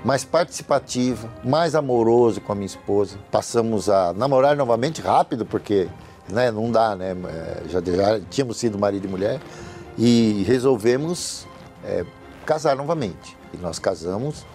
[0.05, 3.19] mais participativa, mais amoroso com a minha esposa.
[3.31, 5.89] Passamos a namorar novamente rápido, porque
[6.29, 7.17] né, não dá, né?
[7.29, 9.41] É, já, já tínhamos sido marido e mulher
[9.99, 11.47] e resolvemos
[11.83, 12.05] é,
[12.47, 13.37] casar novamente.
[13.53, 14.47] E nós casamos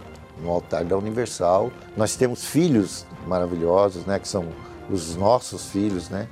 [0.42, 1.72] no altar da Universal.
[1.96, 4.48] Nós temos filhos maravilhosos, né, que são
[4.90, 6.28] os nossos filhos, né?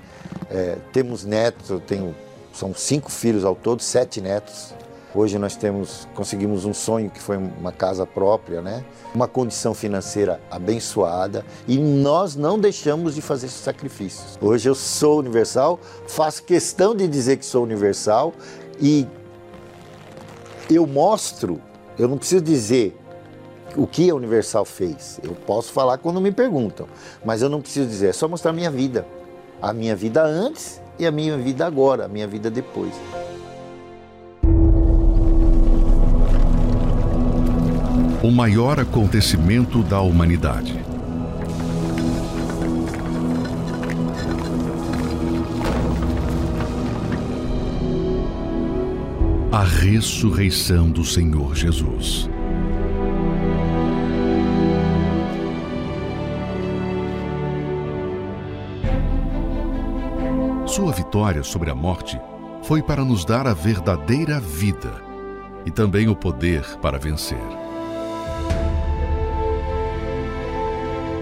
[0.49, 2.15] É, temos netos, eu tenho,
[2.53, 4.73] são cinco filhos ao todo, sete netos.
[5.13, 8.83] Hoje nós temos, conseguimos um sonho que foi uma casa própria, né?
[9.13, 14.37] Uma condição financeira abençoada e nós não deixamos de fazer esses sacrifícios.
[14.39, 18.33] Hoje eu sou universal, faço questão de dizer que sou universal
[18.79, 19.07] e
[20.75, 21.59] eu mostro,
[21.97, 22.97] eu não preciso dizer
[23.75, 25.19] o que a Universal fez.
[25.23, 26.87] Eu posso falar quando me perguntam,
[27.23, 29.05] mas eu não preciso dizer, é só mostrar a minha vida.
[29.61, 32.93] A minha vida antes e a minha vida agora, a minha vida depois.
[38.23, 40.79] O maior acontecimento da humanidade.
[49.51, 52.29] A ressurreição do Senhor Jesus.
[60.67, 62.21] Sua vitória sobre a morte
[62.61, 64.93] foi para nos dar a verdadeira vida
[65.65, 67.41] e também o poder para vencer.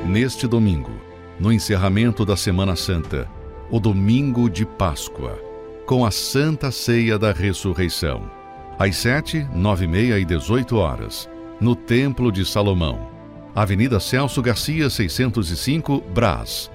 [0.05, 0.91] Neste domingo,
[1.39, 3.25] no encerramento da Semana Santa,
[3.71, 5.46] o domingo de Páscoa,
[5.87, 8.29] com a Santa Ceia da Ressurreição,
[8.77, 11.29] às 7, 9 e meia e 18 horas,
[11.61, 13.09] no Templo de Salomão,
[13.55, 16.69] Avenida Celso Garcia 605, Brás,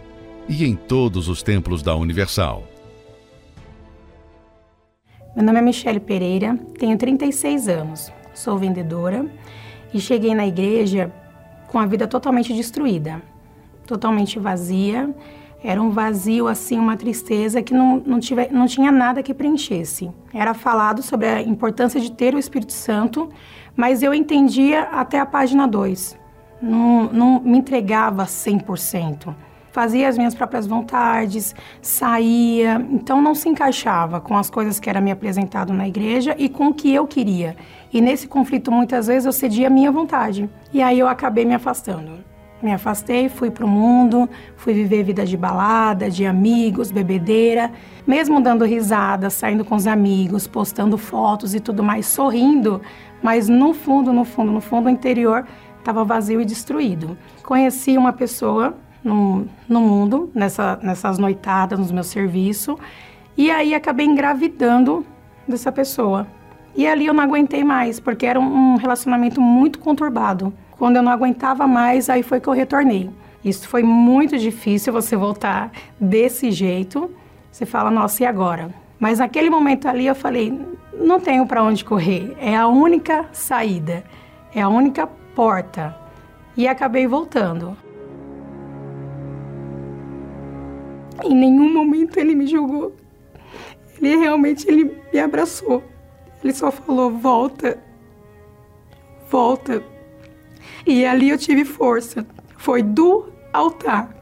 [0.49, 2.67] e em todos os templos da Universal.
[5.37, 9.27] Meu nome é Michele Pereira, tenho 36 anos, sou vendedora
[9.93, 11.13] e cheguei na igreja
[11.69, 13.21] com a vida totalmente destruída,
[13.87, 15.15] totalmente vazia
[15.63, 20.11] era um vazio, assim, uma tristeza que não, não, tive, não tinha nada que preenchesse.
[20.35, 23.29] Era falado sobre a importância de ter o Espírito Santo,
[23.77, 26.19] mas eu entendia até a página 2.
[26.61, 29.35] Não, não me entregava 100%.
[29.71, 35.01] Fazia as minhas próprias vontades, saía, então não se encaixava com as coisas que era
[35.01, 37.57] me apresentado na igreja e com o que eu queria.
[37.91, 40.51] E nesse conflito, muitas vezes, eu cedia a minha vontade.
[40.73, 42.32] E aí eu acabei me afastando.
[42.63, 47.73] Me afastei, fui para o mundo, fui viver vida de balada, de amigos, bebedeira,
[48.07, 52.81] mesmo dando risada, saindo com os amigos, postando fotos e tudo mais, sorrindo,
[53.21, 55.45] mas no fundo, no fundo, no fundo, o interior
[55.79, 57.19] estava vazio e destruído.
[57.43, 62.79] Conheci uma pessoa no, no mundo, nessa, nessas noitadas, no meu serviço,
[63.37, 65.05] e aí acabei engravidando
[65.49, 66.29] dessa pessoa.
[66.75, 70.53] E ali eu não aguentei mais, porque era um relacionamento muito conturbado.
[70.83, 73.09] Quando eu não aguentava mais, aí foi que eu retornei.
[73.45, 75.71] Isso foi muito difícil você voltar
[76.01, 77.09] desse jeito.
[77.53, 78.75] Você fala, nossa, e agora?
[78.99, 80.61] Mas naquele momento ali eu falei,
[80.93, 82.37] não tenho para onde correr.
[82.37, 84.03] É a única saída,
[84.53, 85.97] é a única porta.
[86.57, 87.77] E acabei voltando.
[91.23, 92.93] Em nenhum momento ele me julgou.
[93.99, 95.81] Ele realmente ele me abraçou.
[96.43, 97.79] Ele só falou: volta,
[99.31, 99.92] volta,
[100.87, 102.27] e ali eu tive força.
[102.57, 104.15] Foi do altar.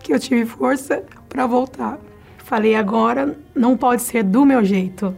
[0.00, 1.98] que eu tive força para voltar.
[2.38, 5.14] Falei, agora não pode ser do meu jeito.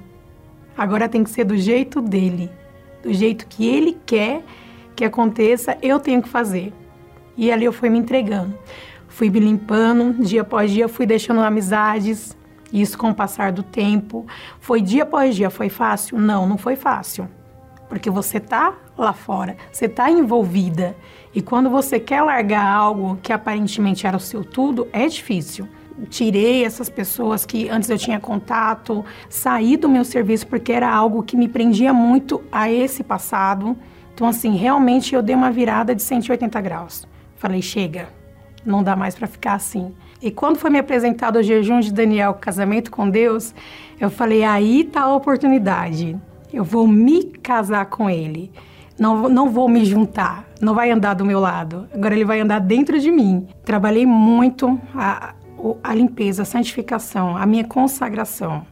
[0.76, 2.48] Agora tem que ser do jeito dele.
[3.02, 4.44] Do jeito que ele quer
[4.94, 6.72] que aconteça, eu tenho que fazer.
[7.36, 8.56] E ali eu fui me entregando.
[9.08, 12.36] Fui me limpando, dia após dia, fui deixando amizades.
[12.72, 14.24] Isso com o passar do tempo.
[14.60, 16.18] Foi dia após dia, foi fácil?
[16.18, 17.28] Não, não foi fácil.
[17.88, 20.96] Porque você tá lá fora, você tá envolvida.
[21.34, 25.68] E quando você quer largar algo que aparentemente era o seu tudo, é difícil
[26.10, 31.22] tirei essas pessoas que antes eu tinha contato, saí do meu serviço porque era algo
[31.22, 33.76] que me prendia muito a esse passado.
[34.14, 37.06] Então, assim, realmente eu dei uma virada de 180 graus.
[37.36, 38.08] Falei, chega,
[38.64, 39.94] não dá mais para ficar assim.
[40.20, 43.54] E quando foi me apresentado o jejum de Daniel, casamento com Deus,
[44.00, 46.18] eu falei, aí tá a oportunidade.
[46.52, 48.52] Eu vou me casar com ele.
[48.98, 51.86] Não, não vou me juntar, não vai andar do meu lado.
[51.92, 53.46] Agora ele vai andar dentro de mim.
[53.62, 55.34] Trabalhei muito a,
[55.82, 58.66] a limpeza, a santificação, a minha consagração.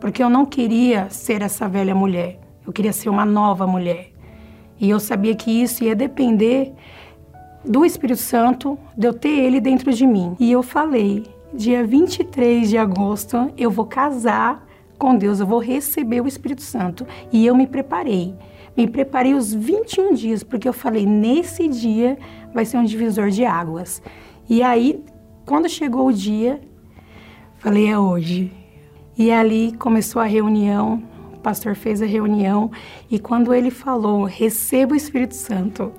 [0.00, 4.12] Porque eu não queria ser essa velha mulher, eu queria ser uma nova mulher.
[4.78, 6.72] E eu sabia que isso ia depender
[7.64, 10.36] do Espírito Santo, de eu ter ele dentro de mim.
[10.38, 14.65] E eu falei, dia 23 de agosto, eu vou casar
[14.98, 17.06] com Deus, eu vou receber o Espírito Santo.
[17.32, 18.34] E eu me preparei.
[18.76, 22.18] Me preparei os 21 dias, porque eu falei, nesse dia
[22.52, 24.02] vai ser um divisor de águas.
[24.48, 25.02] E aí
[25.46, 26.60] quando chegou o dia,
[27.58, 28.52] falei, é hoje.
[29.16, 31.00] E ali começou a reunião,
[31.32, 32.70] o pastor fez a reunião,
[33.08, 35.92] e quando ele falou, receba o Espírito Santo,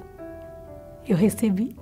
[1.07, 1.77] eu recebi.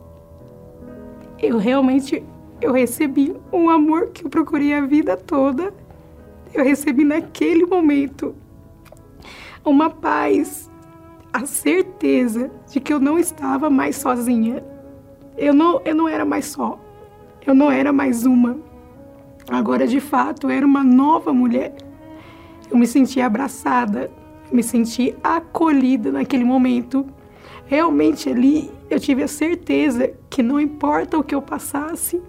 [1.42, 2.24] Eu realmente,
[2.62, 5.74] eu recebi um amor que eu procurei a vida toda.
[6.56, 8.34] Eu recebi naquele momento
[9.66, 10.72] uma paz,
[11.34, 14.64] a certeza de que eu não estava mais sozinha.
[15.38, 16.80] Eu não, eu não era mais só.
[17.46, 18.58] Eu não era mais uma.
[19.50, 21.76] Agora, de fato, era uma nova mulher.
[22.72, 24.10] Eu me senti abraçada,
[24.50, 27.06] me senti acolhida naquele momento.
[27.66, 32.22] Realmente ali eu tive a certeza que não importa o que eu passasse,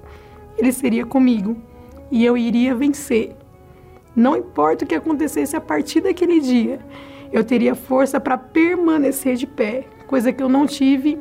[0.58, 1.56] ele seria comigo
[2.10, 3.36] e eu iria vencer.
[4.16, 6.80] Não importa o que acontecesse a partir daquele dia,
[7.30, 11.18] eu teria força para permanecer de pé, coisa que eu não tive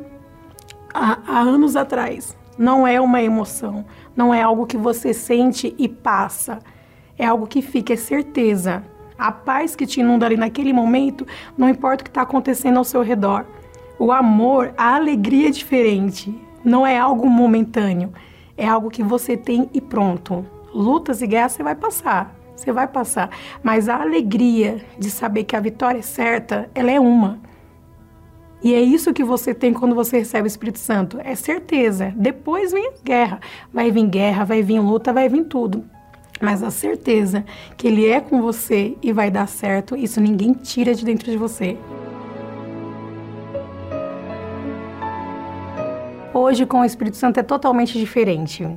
[0.94, 2.38] há, há anos atrás.
[2.58, 3.84] Não é uma emoção,
[4.16, 6.60] não é algo que você sente e passa.
[7.18, 8.82] É algo que fica, é certeza.
[9.18, 11.28] A paz que te inunda ali naquele momento,
[11.58, 13.46] não importa o que está acontecendo ao seu redor.
[14.00, 16.34] O amor, a alegria é diferente.
[16.64, 18.14] Não é algo momentâneo.
[18.58, 20.46] É algo que você tem e pronto.
[20.74, 22.45] Lutas e guerras você vai passar.
[22.56, 23.30] Você vai passar.
[23.62, 27.40] Mas a alegria de saber que a vitória é certa, ela é uma.
[28.64, 32.14] E é isso que você tem quando você recebe o Espírito Santo, é certeza.
[32.16, 33.40] Depois vem a guerra,
[33.72, 35.86] vai vir guerra, vai vir luta, vai vir tudo.
[36.42, 37.46] Mas a certeza
[37.78, 41.38] que ele é com você e vai dar certo, isso ninguém tira de dentro de
[41.38, 41.78] você.
[46.34, 48.68] Hoje com o Espírito Santo é totalmente diferente.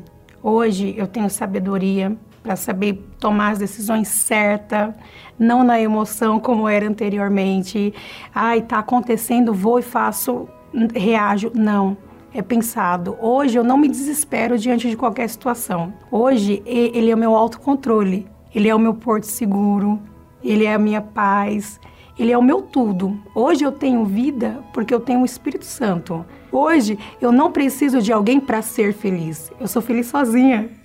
[0.42, 2.16] Hoje eu tenho sabedoria,
[2.48, 4.94] para saber tomar as decisões certas,
[5.38, 7.92] não na emoção como era anteriormente.
[8.34, 10.48] Ai, tá acontecendo, vou e faço,
[10.94, 11.52] reajo.
[11.54, 11.94] Não.
[12.32, 13.18] É pensado.
[13.20, 15.92] Hoje eu não me desespero diante de qualquer situação.
[16.10, 19.98] Hoje ele é o meu autocontrole, ele é o meu porto seguro,
[20.42, 21.78] ele é a minha paz,
[22.18, 23.18] ele é o meu tudo.
[23.34, 26.24] Hoje eu tenho vida porque eu tenho o Espírito Santo.
[26.50, 29.50] Hoje eu não preciso de alguém para ser feliz.
[29.60, 30.77] Eu sou feliz sozinha.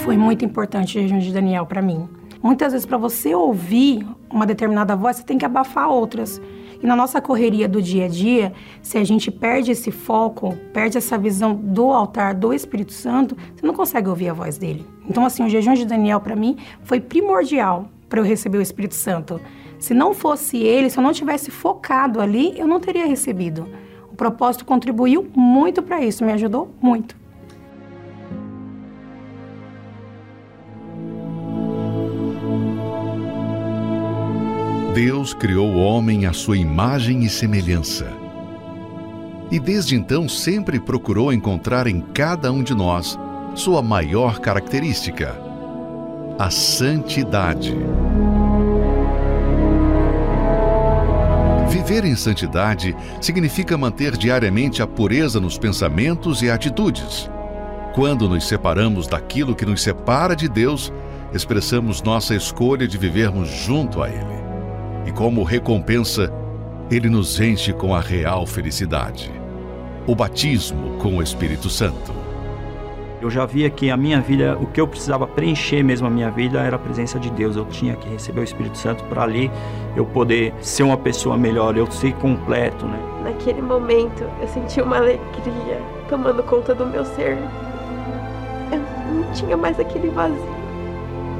[0.00, 2.08] Foi muito importante o jejum de Daniel para mim.
[2.42, 6.40] Muitas vezes, para você ouvir uma determinada voz, você tem que abafar outras.
[6.82, 10.96] E na nossa correria do dia a dia, se a gente perde esse foco, perde
[10.96, 14.86] essa visão do altar do Espírito Santo, você não consegue ouvir a voz dele.
[15.06, 18.94] Então, assim, o jejum de Daniel para mim foi primordial para eu receber o Espírito
[18.94, 19.38] Santo.
[19.78, 23.68] Se não fosse ele, se eu não tivesse focado ali, eu não teria recebido.
[24.10, 27.19] O propósito contribuiu muito para isso, me ajudou muito.
[35.02, 38.12] Deus criou o homem à sua imagem e semelhança.
[39.50, 43.18] E desde então sempre procurou encontrar em cada um de nós
[43.54, 45.40] sua maior característica,
[46.38, 47.74] a santidade.
[51.70, 57.30] Viver em santidade significa manter diariamente a pureza nos pensamentos e atitudes.
[57.94, 60.92] Quando nos separamos daquilo que nos separa de Deus,
[61.32, 64.49] expressamos nossa escolha de vivermos junto a Ele
[65.06, 66.32] e como recompensa,
[66.90, 69.30] ele nos enche com a real felicidade.
[70.06, 72.12] o batismo com o Espírito Santo.
[73.20, 76.30] Eu já via que a minha vida, o que eu precisava preencher mesmo a minha
[76.30, 77.54] vida era a presença de Deus.
[77.54, 79.50] Eu tinha que receber o Espírito Santo para ali
[79.94, 82.98] eu poder ser uma pessoa melhor, eu ser completo, né?
[83.22, 87.36] Naquele momento, eu senti uma alegria tomando conta do meu ser.
[88.72, 88.78] Eu
[89.14, 90.42] não tinha mais aquele vazio.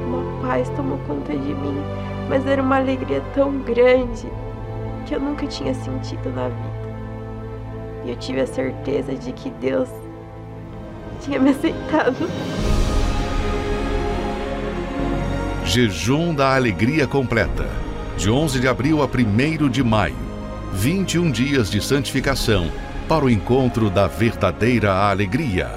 [0.07, 1.81] Uma paz tomou conta de mim,
[2.31, 4.25] mas era uma alegria tão grande
[5.05, 6.81] que eu nunca tinha sentido na vida.
[8.05, 9.89] E eu tive a certeza de que Deus
[11.19, 12.15] tinha me aceitado.
[15.65, 17.67] Jejum da Alegria Completa.
[18.15, 20.15] De 11 de abril a 1 de maio.
[20.71, 22.71] 21 dias de santificação
[23.09, 25.69] para o encontro da verdadeira alegria.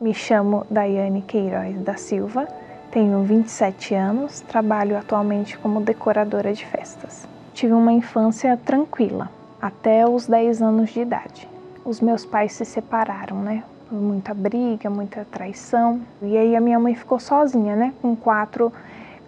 [0.00, 2.48] Me chamo Daiane Queiroz da Silva,
[2.94, 7.28] tenho 27 anos, trabalho atualmente como decoradora de festas.
[7.52, 9.28] Tive uma infância tranquila,
[9.60, 13.62] até os 10 anos de idade os meus pais se separaram, né?
[13.90, 16.00] Muita briga, muita traição.
[16.22, 17.92] E aí a minha mãe ficou sozinha, né?
[18.00, 18.72] Com quatro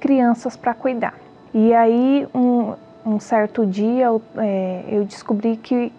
[0.01, 1.15] crianças para cuidar.
[1.53, 4.09] E aí um, um certo dia
[4.39, 5.93] é, eu descobri que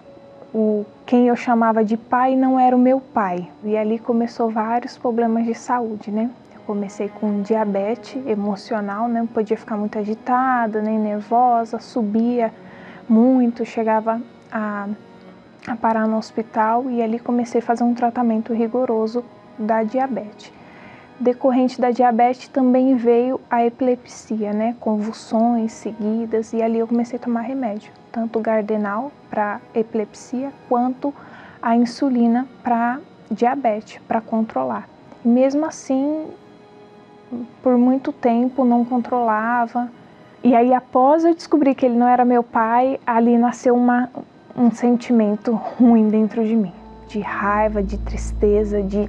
[0.54, 3.48] o, quem eu chamava de pai não era o meu pai.
[3.64, 6.30] E ali começou vários problemas de saúde, né?
[6.68, 9.22] Comecei com diabetes emocional, né?
[9.22, 12.54] Não podia ficar muito agitada, nem nervosa, subia
[13.10, 14.88] muito, chegava a
[15.68, 19.24] a parar no hospital e ali comecei a fazer um tratamento rigoroso
[19.60, 20.54] da diabetes.
[21.20, 27.22] Decorrente da diabetes também veio a epilepsia, né, convulsões seguidas e ali eu comecei a
[27.22, 31.14] tomar remédio, tanto Gardenal para epilepsia quanto
[31.62, 33.00] a insulina para
[33.30, 34.88] diabetes, para controlar.
[35.26, 36.28] Mesmo assim,
[37.62, 39.90] por muito tempo não controlava.
[40.44, 44.10] E aí após eu descobrir que ele não era meu pai, ali nasceu uma
[44.58, 46.74] um sentimento ruim dentro de mim,
[47.08, 49.08] de raiva, de tristeza, de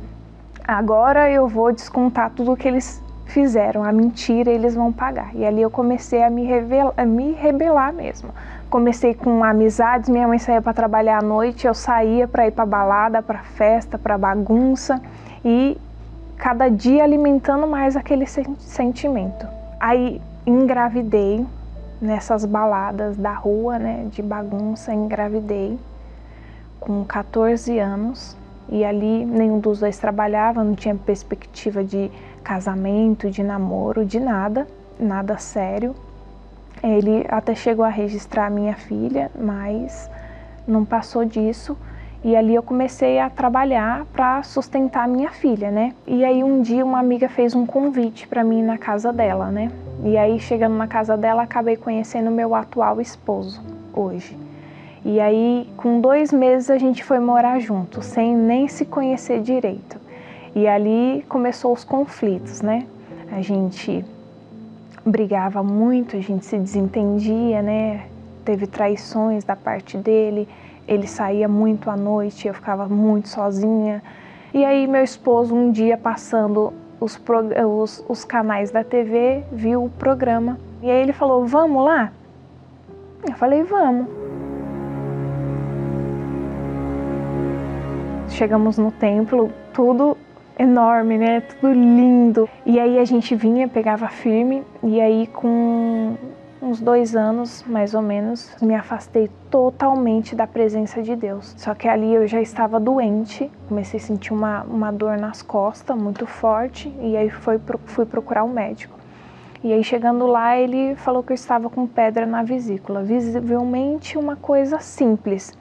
[0.66, 5.34] agora eu vou descontar tudo o que eles fizeram, a mentira eles vão pagar.
[5.34, 8.30] E ali eu comecei a me, revelar, a me rebelar mesmo.
[8.68, 12.66] Comecei com amizades, minha mãe saía para trabalhar à noite, eu saía para ir para
[12.66, 15.00] balada, para festa, para bagunça
[15.42, 15.78] e
[16.38, 19.46] cada dia alimentando mais aquele sentimento.
[19.80, 21.44] Aí engravidei,
[22.00, 25.78] nessas baladas da rua, né, de bagunça, engravidei
[26.78, 28.36] com 14 anos
[28.68, 32.10] e ali nenhum dos dois trabalhava, não tinha perspectiva de
[32.44, 34.66] casamento, de namoro, de nada,
[34.98, 35.94] nada sério.
[36.82, 40.08] Ele até chegou a registrar minha filha, mas
[40.66, 41.76] não passou disso.
[42.24, 45.94] E ali eu comecei a trabalhar para sustentar minha filha, né?
[46.06, 49.70] E aí um dia uma amiga fez um convite para mim na casa dela, né?
[50.04, 53.60] E aí, chegando na casa dela, acabei conhecendo meu atual esposo
[53.92, 54.38] hoje.
[55.04, 59.98] E aí, com dois meses, a gente foi morar junto, sem nem se conhecer direito.
[60.54, 62.86] E ali começou os conflitos, né?
[63.32, 64.04] A gente
[65.04, 68.06] brigava muito, a gente se desentendia, né?
[68.44, 70.48] Teve traições da parte dele,
[70.88, 74.02] ele saía muito à noite, eu ficava muito sozinha.
[74.52, 77.20] E aí, meu esposo, um dia passando os,
[77.68, 80.58] os, os canais da TV, viu o programa.
[80.82, 82.10] E aí ele falou: Vamos lá?
[83.28, 84.08] Eu falei: Vamos.
[88.28, 90.16] Chegamos no templo, tudo
[90.58, 91.40] enorme, né?
[91.40, 92.48] Tudo lindo.
[92.64, 96.16] E aí a gente vinha, pegava firme, e aí com
[96.60, 101.54] uns dois anos, mais ou menos, me afastei totalmente da presença de Deus.
[101.56, 105.96] Só que ali eu já estava doente, comecei a sentir uma, uma dor nas costas
[105.96, 108.98] muito forte e aí foi, fui procurar um médico.
[109.62, 114.36] E aí chegando lá ele falou que eu estava com pedra na vesícula, visivelmente uma
[114.36, 115.52] coisa simples,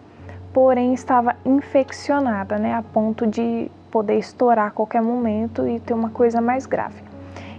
[0.54, 6.10] porém estava infeccionada, né, a ponto de poder estourar a qualquer momento e ter uma
[6.10, 7.07] coisa mais grave.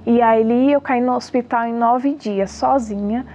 [0.08, 3.26] E aí eu caí no hospital em nove dias, sozinha,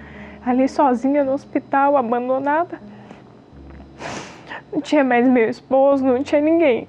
[0.43, 2.79] ali sozinha no hospital, abandonada.
[4.71, 6.87] Não tinha mais meu esposo, não tinha ninguém.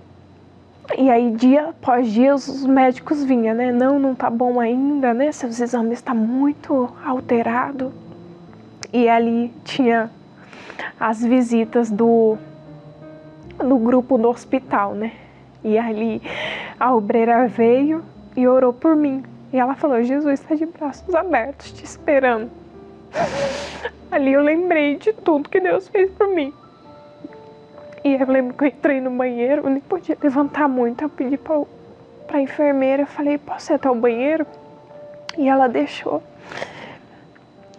[0.97, 3.73] E aí, dia após dia, os médicos vinham, né?
[3.73, 5.31] Não, não tá bom ainda, né?
[5.33, 7.93] Seus exames estão tá muito alterado.
[8.91, 10.11] E ali tinha
[10.99, 12.39] as visitas do,
[13.59, 15.13] do grupo do hospital, né?
[15.63, 16.23] E ali
[16.81, 18.03] a obreira veio
[18.35, 19.34] e orou por mim.
[19.55, 22.51] E ela falou: Jesus está de braços abertos, te esperando.
[24.11, 26.53] Ali eu lembrei de tudo que Deus fez por mim.
[28.03, 31.05] E eu lembro que eu entrei no banheiro, eu nem podia levantar muito.
[31.05, 31.65] Eu pedi para
[32.33, 34.45] a enfermeira, falei: Posso ir até o banheiro?
[35.39, 36.21] E ela deixou.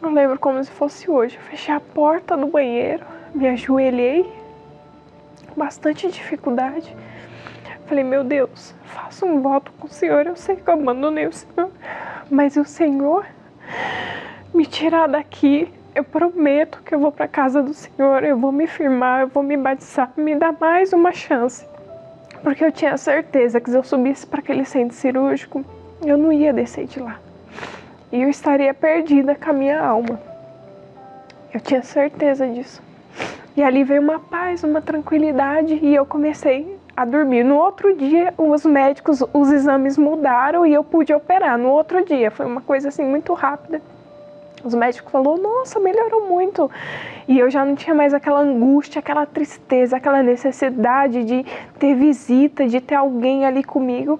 [0.01, 1.35] Eu lembro como se fosse hoje.
[1.35, 4.23] Eu fechei a porta do banheiro, me ajoelhei
[5.49, 6.95] com bastante dificuldade.
[7.87, 10.25] Falei, meu Deus, faço um voto com o Senhor.
[10.25, 11.69] Eu sei que eu abandonei o Senhor,
[12.29, 13.25] mas o Senhor
[14.53, 18.65] me tirar daqui, eu prometo que eu vou para casa do Senhor, eu vou me
[18.67, 21.65] firmar, eu vou me batizar, me dá mais uma chance.
[22.41, 25.63] Porque eu tinha certeza que se eu subisse para aquele centro cirúrgico,
[26.05, 27.19] eu não ia descer de lá.
[28.11, 30.19] E eu estaria perdida com a minha alma.
[31.53, 32.81] Eu tinha certeza disso.
[33.55, 37.43] E ali veio uma paz, uma tranquilidade e eu comecei a dormir.
[37.43, 41.57] No outro dia, os médicos, os exames mudaram e eu pude operar.
[41.57, 43.81] No outro dia, foi uma coisa assim muito rápida.
[44.63, 46.71] Os médicos falaram, nossa, melhorou muito.
[47.27, 51.45] E eu já não tinha mais aquela angústia, aquela tristeza, aquela necessidade de
[51.77, 54.19] ter visita, de ter alguém ali comigo.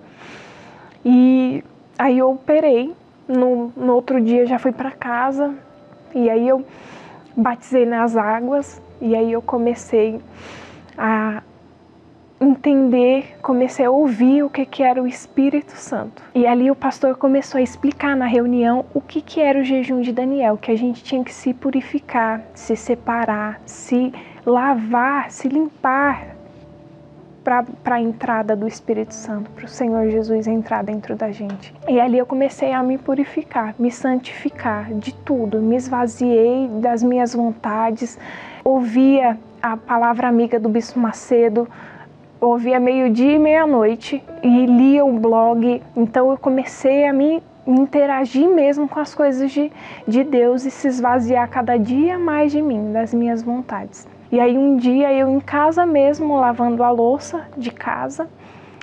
[1.04, 1.64] E
[1.98, 2.94] aí eu operei.
[3.28, 5.56] No, no outro dia já fui para casa.
[6.14, 6.64] E aí eu
[7.36, 8.80] batizei nas águas.
[9.02, 10.22] E aí eu comecei
[10.96, 11.42] a
[12.40, 16.22] entender, comecei a ouvir o que, que era o Espírito Santo.
[16.34, 20.02] E ali o pastor começou a explicar na reunião o que, que era o jejum
[20.02, 24.14] de Daniel, que a gente tinha que se purificar, se separar, se
[24.46, 26.36] lavar, se limpar
[27.44, 31.74] para a entrada do Espírito Santo, para o Senhor Jesus entrar dentro da gente.
[31.88, 37.36] E ali eu comecei a me purificar, me santificar de tudo, me esvaziei das minhas
[37.36, 38.18] vontades,
[38.64, 41.68] ouvia a palavra amiga do Bispo Macedo,
[42.40, 45.82] ouvia meio-dia e meia-noite e lia o blog.
[45.96, 49.72] Então eu comecei a me interagir mesmo com as coisas de,
[50.08, 54.08] de Deus e se esvaziar cada dia mais de mim, das minhas vontades.
[54.32, 58.28] E aí um dia eu em casa mesmo, lavando a louça de casa,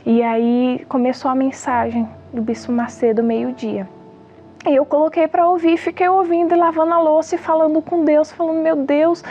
[0.05, 3.89] e aí começou a mensagem do Bispo Macedo meio-dia.
[4.65, 8.31] E eu coloquei para ouvir, fiquei ouvindo e lavando a louça e falando com Deus,
[8.31, 9.25] falando: Meu Deus,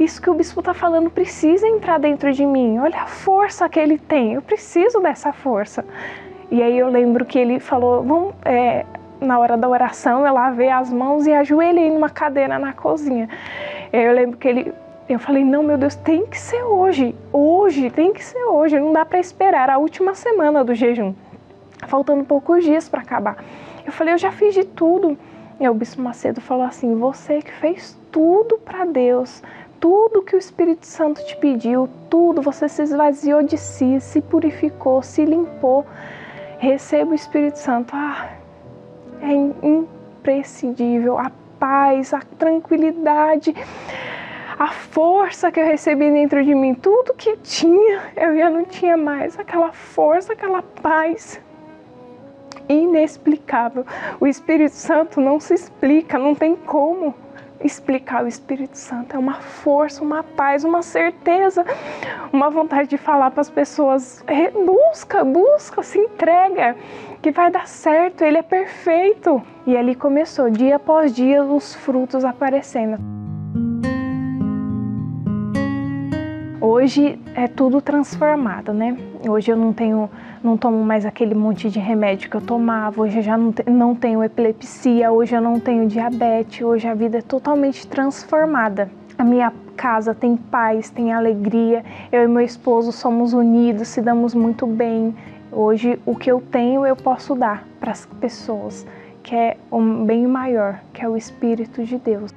[0.00, 2.78] isso que o bispo está falando precisa entrar dentro de mim.
[2.78, 5.84] Olha a força que ele tem, eu preciso dessa força.
[6.50, 8.86] E aí eu lembro que ele falou: Vamos, é,
[9.20, 13.28] na hora da oração, eu lavei as mãos e ajoelhei numa cadeira na cozinha.
[13.92, 14.72] Eu lembro que ele
[15.08, 17.14] eu falei, não, meu Deus, tem que ser hoje.
[17.32, 18.78] Hoje, tem que ser hoje.
[18.78, 21.14] Não dá para esperar a última semana do jejum.
[21.86, 23.38] Faltando poucos dias para acabar.
[23.88, 25.16] Eu falei, eu já fiz de tudo.
[25.58, 29.42] E o Bispo Macedo falou assim: você que fez tudo para Deus,
[29.80, 35.02] tudo que o Espírito Santo te pediu, tudo, você se esvaziou de si, se purificou,
[35.02, 35.86] se limpou.
[36.58, 37.96] Receba o Espírito Santo.
[37.96, 38.28] Ah,
[39.22, 39.32] é
[39.66, 41.16] imprescindível.
[41.18, 43.54] A paz, a tranquilidade,
[44.58, 48.98] a força que eu recebi dentro de mim, tudo que tinha, eu já não tinha
[48.98, 49.38] mais.
[49.38, 51.40] Aquela força, aquela paz
[52.68, 53.84] inexplicável.
[54.20, 57.14] O Espírito Santo não se explica, não tem como
[57.64, 59.16] explicar o Espírito Santo.
[59.16, 61.64] É uma força, uma paz, uma certeza,
[62.32, 64.24] uma vontade de falar para as pessoas:
[64.64, 66.76] busca, busca, se entrega,
[67.20, 69.42] que vai dar certo, ele é perfeito.
[69.66, 72.98] E ali começou, dia após dia, os frutos aparecendo.
[76.60, 78.96] Hoje é tudo transformado, né?
[79.28, 80.10] Hoje eu não tenho,
[80.42, 83.02] não tomo mais aquele monte de remédio que eu tomava.
[83.02, 85.10] Hoje eu já não, não tenho epilepsia.
[85.10, 86.62] Hoje eu não tenho diabetes.
[86.62, 88.90] Hoje a vida é totalmente transformada.
[89.16, 91.84] A minha casa tem paz, tem alegria.
[92.12, 95.14] Eu e meu esposo somos unidos, se damos muito bem.
[95.50, 98.86] Hoje o que eu tenho eu posso dar para as pessoas,
[99.22, 102.34] que é um bem maior, que é o Espírito de Deus.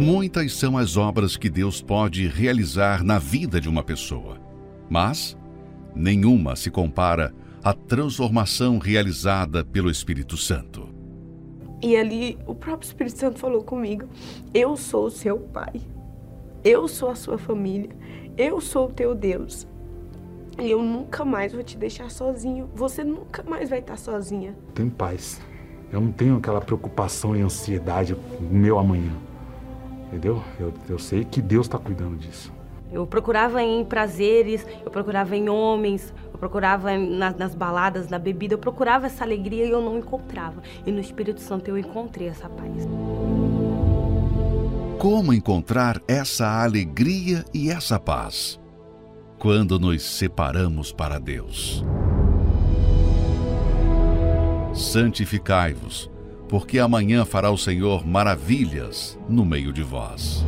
[0.00, 4.38] Muitas são as obras que Deus pode realizar na vida de uma pessoa,
[4.88, 5.36] mas
[5.94, 10.88] nenhuma se compara à transformação realizada pelo Espírito Santo.
[11.82, 14.08] E ali o próprio Espírito Santo falou comigo:
[14.54, 15.82] Eu sou o seu pai,
[16.64, 17.90] eu sou a sua família,
[18.38, 19.68] eu sou o teu Deus.
[20.58, 22.70] E eu nunca mais vou te deixar sozinho.
[22.74, 24.56] Você nunca mais vai estar sozinha.
[24.74, 25.42] Tenho paz.
[25.92, 28.16] Eu não tenho aquela preocupação e ansiedade
[28.50, 29.29] meu amanhã.
[30.10, 30.42] Entendeu?
[30.58, 32.52] Eu, eu sei que Deus está cuidando disso.
[32.92, 38.54] Eu procurava em prazeres, eu procurava em homens, eu procurava nas, nas baladas, na bebida,
[38.54, 40.60] eu procurava essa alegria e eu não encontrava.
[40.84, 42.88] E no Espírito Santo eu encontrei essa paz.
[44.98, 48.60] Como encontrar essa alegria e essa paz?
[49.38, 51.84] Quando nos separamos para Deus.
[54.74, 56.10] Santificai-vos
[56.50, 60.44] porque amanhã fará o Senhor maravilhas no meio de vós.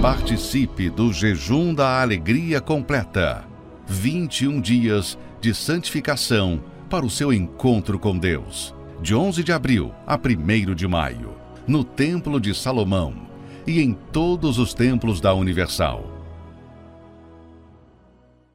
[0.00, 3.44] Participe do jejum da alegria completa.
[3.86, 8.74] 21 dias de santificação para o seu encontro com Deus.
[9.02, 11.34] de 11 de abril a 1 de maio,
[11.66, 13.26] no Templo de Salomão
[13.66, 16.04] e em todos os templos da Universal.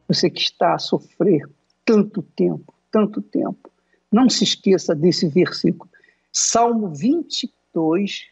[0.07, 1.47] Você que está a sofrer
[1.83, 3.69] tanto tempo, tanto tempo,
[4.11, 5.89] não se esqueça desse versículo.
[6.31, 8.27] Salmo 22,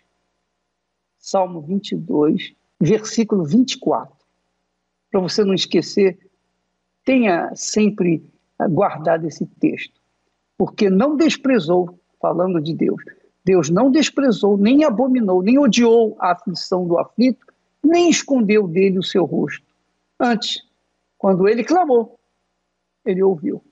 [1.17, 4.15] Salmo 22, versículo 24.
[5.11, 6.19] Para você não esquecer,
[7.03, 8.23] tenha sempre
[8.69, 9.99] guardado esse texto.
[10.57, 13.01] Porque não desprezou, falando de Deus,
[13.43, 17.45] Deus não desprezou, nem abominou, nem odiou a aflição do aflito,
[17.84, 19.65] nem escondeu dele o seu rosto.
[20.19, 20.65] Antes,
[21.17, 22.19] quando ele clamou,
[23.05, 23.63] ele ouviu.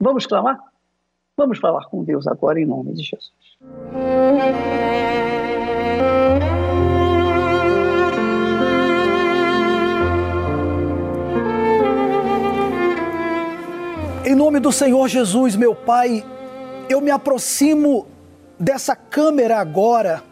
[0.00, 0.71] Vamos clamar?
[1.42, 3.32] Vamos falar com Deus agora em nome de Jesus.
[14.24, 16.24] Em nome do Senhor Jesus, meu Pai,
[16.88, 18.06] eu me aproximo
[18.56, 20.22] dessa câmera agora,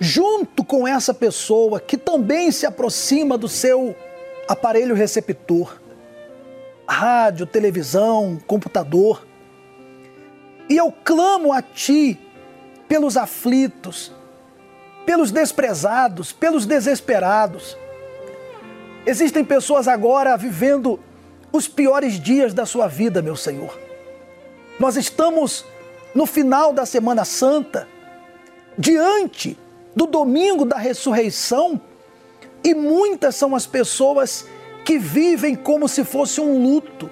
[0.00, 3.94] junto com essa pessoa que também se aproxima do seu
[4.48, 5.78] aparelho receptor,
[6.88, 9.30] rádio, televisão, computador.
[10.72, 12.18] E eu clamo a Ti
[12.88, 14.10] pelos aflitos,
[15.04, 17.76] pelos desprezados, pelos desesperados.
[19.04, 20.98] Existem pessoas agora vivendo
[21.52, 23.78] os piores dias da sua vida, meu Senhor.
[24.80, 25.62] Nós estamos
[26.14, 27.86] no final da Semana Santa,
[28.78, 29.58] diante
[29.94, 31.78] do domingo da ressurreição,
[32.64, 34.46] e muitas são as pessoas
[34.86, 37.10] que vivem como se fosse um luto.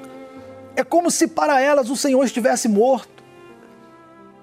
[0.75, 3.20] É como se para elas o Senhor estivesse morto.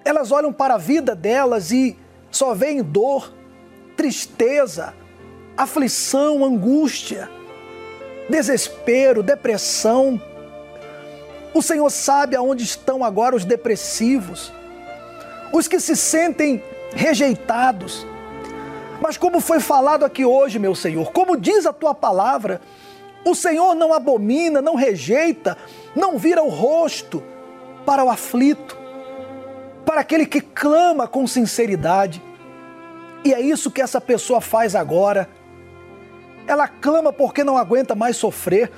[0.08, 1.98] Elas olham para a vida delas e
[2.32, 3.34] só veem dor,
[3.96, 4.94] tristeza,
[5.58, 7.30] aflição, angústia
[8.30, 10.22] desespero, depressão.
[11.54, 14.52] O Senhor sabe aonde estão agora os depressivos,
[15.52, 18.06] os que se sentem rejeitados.
[19.02, 22.62] Mas, como foi falado aqui hoje, meu Senhor, como diz a tua palavra,
[23.24, 25.58] o Senhor não abomina, não rejeita,
[25.96, 27.24] não vira o rosto
[27.86, 28.77] para o aflito,
[29.98, 32.22] para aquele que clama com sinceridade.
[33.26, 35.28] E é isso que essa pessoa faz agora
[36.46, 38.72] ela clama porque não aguenta mais sofrer.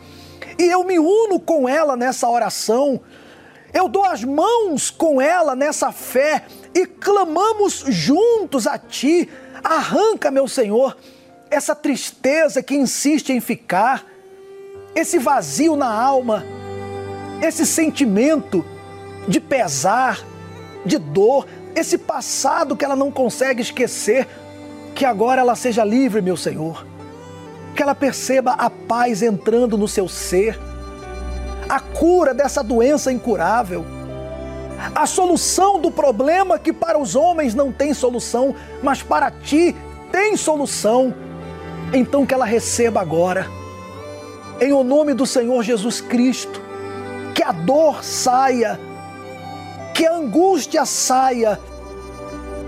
[0.57, 3.01] E eu me uno com ela nessa oração.
[3.73, 9.29] Eu dou as mãos com ela nessa fé e clamamos juntos a Ti.
[9.61, 10.95] Arranca, meu Senhor,
[11.51, 14.05] essa tristeza que insiste em ficar,
[14.95, 16.45] esse vazio na alma,
[17.41, 18.63] esse sentimento
[19.27, 20.25] de pesar,
[20.89, 24.27] de dor, esse passado que ela não consegue esquecer,
[24.93, 26.85] que agora ela seja livre, meu Senhor
[27.79, 30.59] que ela perceba a paz entrando no seu ser,
[31.69, 33.85] a cura dessa doença incurável,
[34.93, 39.73] a solução do problema que para os homens não tem solução, mas para ti
[40.11, 41.13] tem solução.
[41.93, 43.47] Então que ela receba agora,
[44.59, 46.61] em o nome do Senhor Jesus Cristo,
[47.33, 48.77] que a dor saia,
[49.99, 51.59] que a angústia saia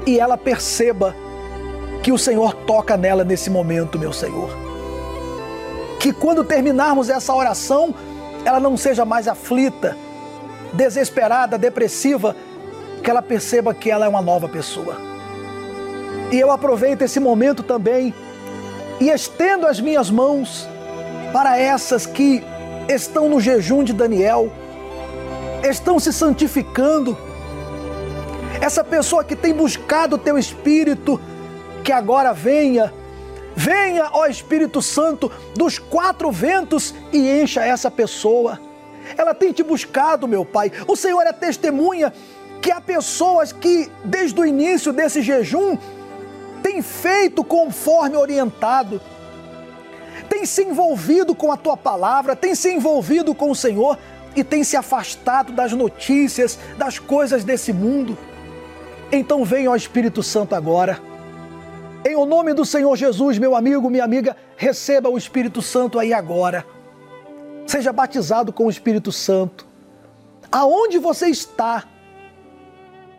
[0.05, 1.15] e ela perceba
[2.03, 4.61] que o Senhor toca nela nesse momento, meu Senhor
[6.01, 7.93] que quando terminarmos essa oração,
[8.43, 9.95] ela não seja mais aflita,
[10.73, 12.35] desesperada, depressiva,
[13.03, 14.97] que ela perceba que ela é uma nova pessoa.
[16.31, 18.15] E eu aproveito esse momento também
[18.99, 20.67] e estendo as minhas mãos
[21.31, 22.43] para essas que
[22.89, 24.51] estão no jejum de Daniel,
[25.63, 27.17] estão se santificando.
[28.59, 31.19] Essa pessoa que tem buscado o teu espírito,
[31.83, 32.93] que agora venha
[33.55, 38.59] Venha, ó Espírito Santo, dos quatro ventos e encha essa pessoa.
[39.17, 40.71] Ela tem te buscado, meu Pai.
[40.87, 42.13] O Senhor é testemunha
[42.61, 45.77] que há pessoas que, desde o início desse jejum,
[46.63, 49.01] têm feito conforme orientado,
[50.29, 53.97] têm se envolvido com a tua palavra, têm se envolvido com o Senhor
[54.35, 58.17] e têm se afastado das notícias, das coisas desse mundo.
[59.11, 61.11] Então venha, ó Espírito Santo, agora
[62.03, 66.13] em o nome do Senhor Jesus, meu amigo, minha amiga, receba o Espírito Santo aí
[66.13, 66.65] agora.
[67.67, 69.67] Seja batizado com o Espírito Santo.
[70.51, 71.83] Aonde você está,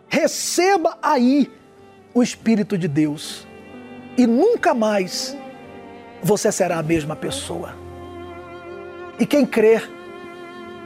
[0.07, 1.49] receba aí
[2.13, 3.47] o Espírito de Deus.
[4.17, 5.35] E nunca mais
[6.21, 7.75] você será a mesma pessoa.
[9.17, 9.89] E quem crer,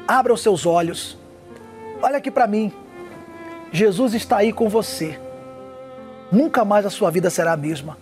[0.08, 1.18] abra os seus olhos.
[2.02, 2.72] Olha aqui para mim.
[3.72, 5.20] Jesus está aí com você
[6.32, 7.98] nunca mais a sua vida será a mesma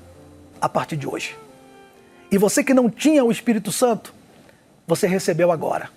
[0.60, 1.38] a partir de hoje.
[2.32, 4.14] E você que não tinha o Espírito Santo,
[4.88, 5.90] você recebeu agora.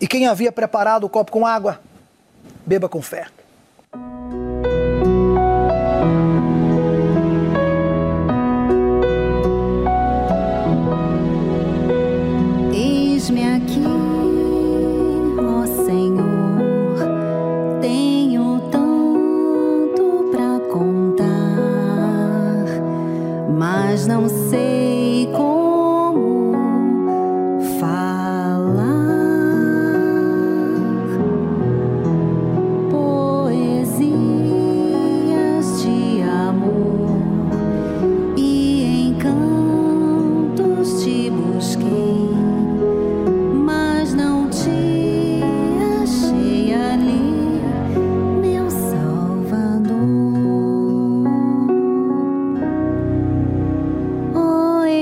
[0.00, 1.80] E quem havia preparado o copo com água,
[2.64, 3.26] beba com fé.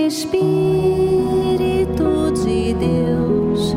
[0.07, 0.39] Espírito
[2.33, 3.75] de Deus,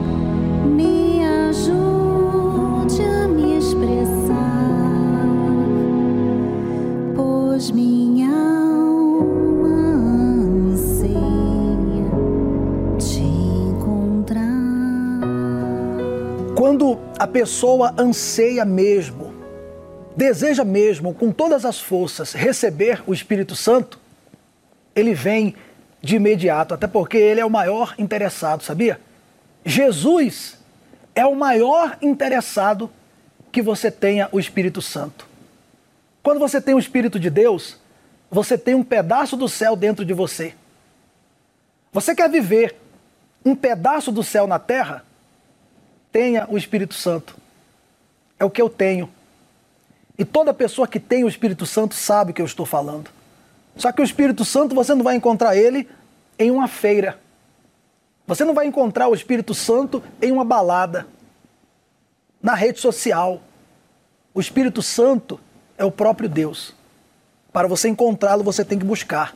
[0.63, 5.25] me ajude a me expressar,
[7.15, 9.73] pois minha alma
[10.71, 12.11] anseia
[12.99, 14.43] te encontrar.
[16.55, 19.33] Quando a pessoa anseia mesmo,
[20.15, 23.99] deseja mesmo com todas as forças receber o Espírito Santo,
[24.95, 25.55] ele vem
[26.01, 28.99] de imediato, até porque ele é o maior interessado, sabia?
[29.65, 30.57] Jesus
[31.13, 32.89] é o maior interessado
[33.51, 35.27] que você tenha o Espírito Santo.
[36.23, 37.77] Quando você tem o Espírito de Deus,
[38.29, 40.53] você tem um pedaço do céu dentro de você.
[41.91, 42.75] Você quer viver
[43.43, 45.03] um pedaço do céu na terra?
[46.11, 47.35] Tenha o Espírito Santo.
[48.39, 49.09] É o que eu tenho.
[50.17, 53.09] E toda pessoa que tem o Espírito Santo sabe o que eu estou falando.
[53.79, 55.87] Só que o Espírito Santo você não vai encontrar ele
[56.37, 57.17] em uma feira.
[58.27, 61.07] Você não vai encontrar o Espírito Santo em uma balada,
[62.43, 63.41] na rede social.
[64.33, 65.39] O Espírito Santo
[65.77, 66.75] é o próprio Deus.
[67.53, 69.33] Para você encontrá-lo, você tem que buscar.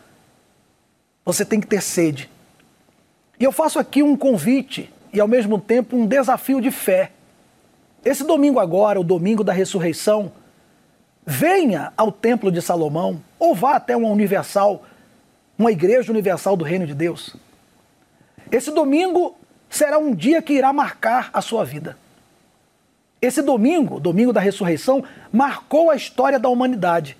[1.24, 2.30] Você tem que ter sede.
[3.39, 7.14] E eu faço aqui um convite e ao mesmo tempo um desafio de fé.
[8.04, 10.34] Esse domingo agora, o domingo da ressurreição,
[11.26, 14.84] venha ao Templo de Salomão ou vá até uma universal,
[15.57, 17.36] uma igreja universal do Reino de Deus.
[18.51, 19.36] Esse domingo
[19.69, 21.97] será um dia que irá marcar a sua vida.
[23.21, 27.17] Esse domingo, domingo da ressurreição, marcou a história da humanidade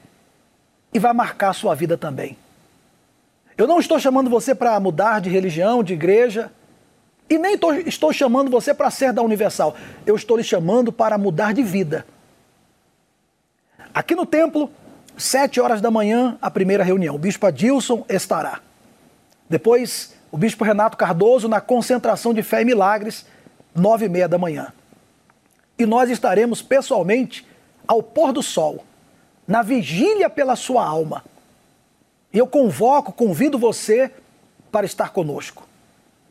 [0.94, 2.38] e vai marcar a sua vida também.
[3.58, 6.52] Eu não estou chamando você para mudar de religião, de igreja,
[7.30, 9.76] e nem estou chamando você para ser da Universal.
[10.06, 12.06] Eu estou lhe chamando para mudar de vida.
[13.94, 14.72] Aqui no templo,
[15.16, 17.14] sete horas da manhã, a primeira reunião.
[17.14, 18.60] O bispo Adilson estará.
[19.48, 23.24] Depois, o bispo Renato Cardoso na concentração de fé e milagres,
[23.76, 24.74] nove e meia da manhã.
[25.78, 27.46] E nós estaremos pessoalmente
[27.88, 28.84] ao pôr do sol,
[29.48, 31.24] na vigília pela sua alma.
[32.34, 34.12] E eu convoco, convido você
[34.72, 35.68] para estar conosco.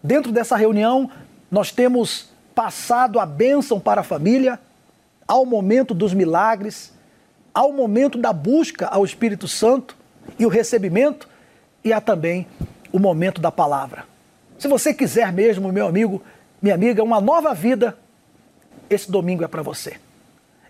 [0.03, 1.09] Dentro dessa reunião,
[1.49, 4.59] nós temos passado a bênção para a família,
[5.29, 6.93] ao momento dos milagres,
[7.55, 9.97] ao momento da busca ao Espírito Santo
[10.39, 11.29] e o recebimento,
[11.85, 12.47] e há também
[12.93, 14.05] o momento da palavra.
[14.59, 16.23] Se você quiser mesmo, meu amigo,
[16.61, 17.99] minha amiga, uma nova vida,
[18.89, 19.97] esse domingo é para você.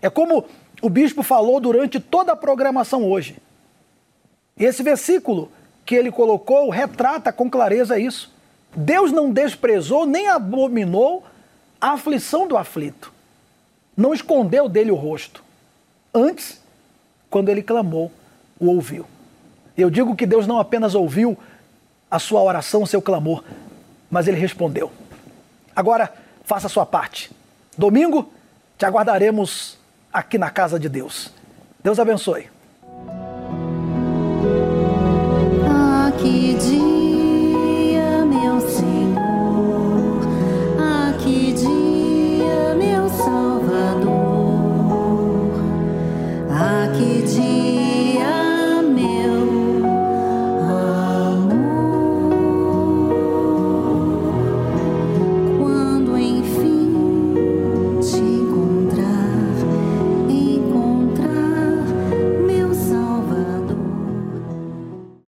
[0.01, 0.45] É como
[0.81, 3.37] o bispo falou durante toda a programação hoje.
[4.57, 5.51] Esse versículo
[5.85, 8.33] que ele colocou retrata com clareza isso.
[8.75, 11.23] Deus não desprezou nem abominou
[11.79, 13.13] a aflição do aflito.
[13.95, 15.43] Não escondeu dele o rosto.
[16.13, 16.62] Antes,
[17.33, 18.11] quando ele clamou,
[18.59, 19.07] o ouviu.
[19.75, 21.35] Eu digo que Deus não apenas ouviu
[22.09, 23.43] a sua oração, o seu clamor,
[24.07, 24.91] mas ele respondeu.
[25.75, 26.13] Agora,
[26.45, 27.31] faça a sua parte.
[27.75, 28.31] Domingo,
[28.77, 29.79] te aguardaremos
[30.13, 31.33] aqui na casa de Deus.
[31.83, 32.52] Deus abençoe.